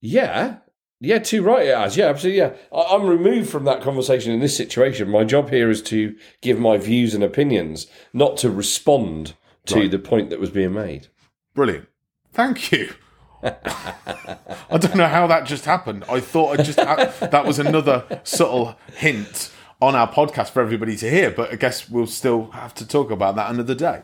Yeah, 0.00 0.58
Yeah, 1.04 1.18
too 1.18 1.42
right 1.42 1.66
it 1.66 1.76
has. 1.76 1.96
Yeah, 1.96 2.06
absolutely. 2.06 2.38
Yeah, 2.38 2.54
I, 2.72 2.94
I'm 2.94 3.06
removed 3.06 3.50
from 3.50 3.64
that 3.64 3.80
conversation 3.82 4.32
in 4.32 4.40
this 4.40 4.56
situation. 4.56 5.08
My 5.10 5.24
job 5.24 5.50
here 5.50 5.70
is 5.70 5.82
to 5.84 6.16
give 6.40 6.58
my 6.58 6.76
views 6.78 7.14
and 7.14 7.22
opinions, 7.24 7.86
not 8.12 8.36
to 8.38 8.50
respond 8.50 9.34
to 9.66 9.76
Right. 9.80 9.90
the 9.90 9.98
point 9.98 10.30
that 10.30 10.40
was 10.40 10.50
being 10.50 10.72
made. 10.74 11.08
Brilliant. 11.54 11.88
Thank 12.32 12.72
you. 12.72 12.90
I 13.42 14.78
don't 14.78 14.94
know 14.96 15.06
how 15.08 15.26
that 15.26 15.44
just 15.46 15.64
happened. 15.64 16.04
I 16.08 16.20
thought 16.20 16.58
I 16.58 16.62
just 16.62 16.78
that 16.78 17.44
was 17.46 17.58
another 17.58 18.20
subtle 18.24 18.76
hint 18.96 19.52
on 19.82 19.94
our 19.94 20.10
podcast 20.10 20.50
for 20.50 20.62
everybody 20.62 20.96
to 20.96 21.10
hear, 21.10 21.30
but 21.30 21.52
I 21.52 21.56
guess 21.56 21.88
we'll 21.90 22.06
still 22.06 22.50
have 22.52 22.74
to 22.76 22.86
talk 22.88 23.10
about 23.10 23.36
that 23.36 23.50
another 23.50 23.74
day. 23.74 24.02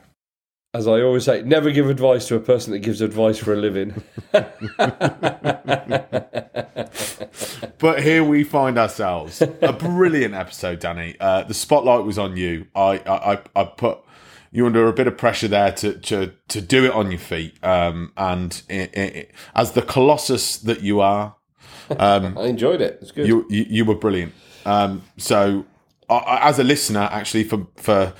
As 0.72 0.86
I 0.86 1.00
always 1.02 1.24
say, 1.24 1.42
never 1.42 1.72
give 1.72 1.90
advice 1.90 2.28
to 2.28 2.36
a 2.36 2.40
person 2.40 2.72
that 2.72 2.78
gives 2.78 3.00
advice 3.00 3.38
for 3.38 3.52
a 3.52 3.56
living. 3.56 4.02
But 7.78 8.02
here 8.02 8.22
we 8.22 8.44
find 8.44 8.76
ourselves. 8.78 9.40
A 9.40 9.72
brilliant 9.72 10.34
episode, 10.34 10.80
Danny. 10.80 11.16
Uh, 11.18 11.44
the 11.44 11.54
spotlight 11.54 12.04
was 12.04 12.18
on 12.18 12.36
you. 12.36 12.66
I, 12.74 12.98
I, 13.06 13.38
I- 13.56 13.64
put 13.64 14.00
you 14.52 14.66
under 14.66 14.86
a 14.86 14.92
bit 14.92 15.06
of 15.06 15.16
pressure 15.16 15.48
there 15.48 15.72
to 15.72 15.94
to, 15.94 16.32
to 16.48 16.60
do 16.60 16.84
it 16.84 16.92
on 16.92 17.10
your 17.10 17.20
feet. 17.20 17.62
Um, 17.64 18.12
and 18.18 18.60
i 18.68 18.90
i 18.96 19.26
as 19.54 19.72
the 19.72 19.80
colossus 19.82 20.58
that 20.58 20.82
you 20.82 21.00
are, 21.00 21.36
I 21.98 22.18
enjoyed 22.44 22.82
it. 22.82 22.98
It's 23.00 23.12
good. 23.12 23.26
you 23.26 23.46
you, 23.48 23.64
you 23.68 23.84
were 23.86 23.94
brilliant. 23.94 24.34
Um, 24.66 25.02
so, 25.16 25.64
I, 26.10 26.16
I, 26.16 26.48
as 26.50 26.58
a 26.58 26.64
listener, 26.64 27.08
actually, 27.10 27.44
for 27.44 27.66
for 27.76 28.12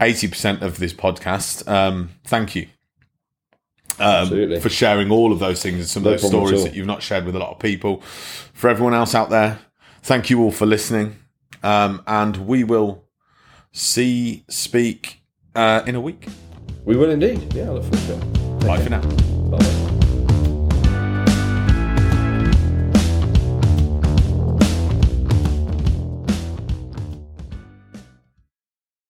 eighty 0.00 0.28
percent 0.28 0.62
of 0.62 0.78
this 0.78 0.92
podcast, 0.92 1.66
um, 1.68 2.10
thank 2.24 2.54
you. 2.54 2.68
Um, 4.00 4.60
for 4.60 4.68
sharing 4.68 5.10
all 5.10 5.32
of 5.32 5.40
those 5.40 5.60
things 5.60 5.78
and 5.78 5.86
some 5.86 6.04
No 6.04 6.12
of 6.12 6.20
those 6.20 6.30
stories 6.30 6.62
that 6.62 6.74
you've 6.74 6.86
not 6.86 7.02
shared 7.02 7.24
with 7.24 7.34
a 7.34 7.38
lot 7.40 7.50
of 7.50 7.58
people. 7.58 8.00
For 8.52 8.70
everyone 8.70 8.94
else 8.94 9.12
out 9.12 9.28
there, 9.28 9.58
thank 10.02 10.30
you 10.30 10.40
all 10.40 10.52
for 10.52 10.66
listening. 10.66 11.16
Um, 11.64 12.04
and 12.06 12.46
we 12.46 12.62
will 12.62 13.08
see, 13.72 14.44
speak 14.48 15.20
uh, 15.56 15.82
in 15.84 15.96
a 15.96 16.00
week. 16.00 16.28
we 16.84 16.96
will 16.96 17.10
indeed. 17.10 17.52
Yeah, 17.54 17.64
I 17.64 17.70
look 17.70 17.82
forward 17.84 18.06
to 18.06 18.14
it. 18.14 18.60
Bye 18.66 18.80
for 18.80 18.90
now. 18.90 19.00
Bye. 19.50 19.77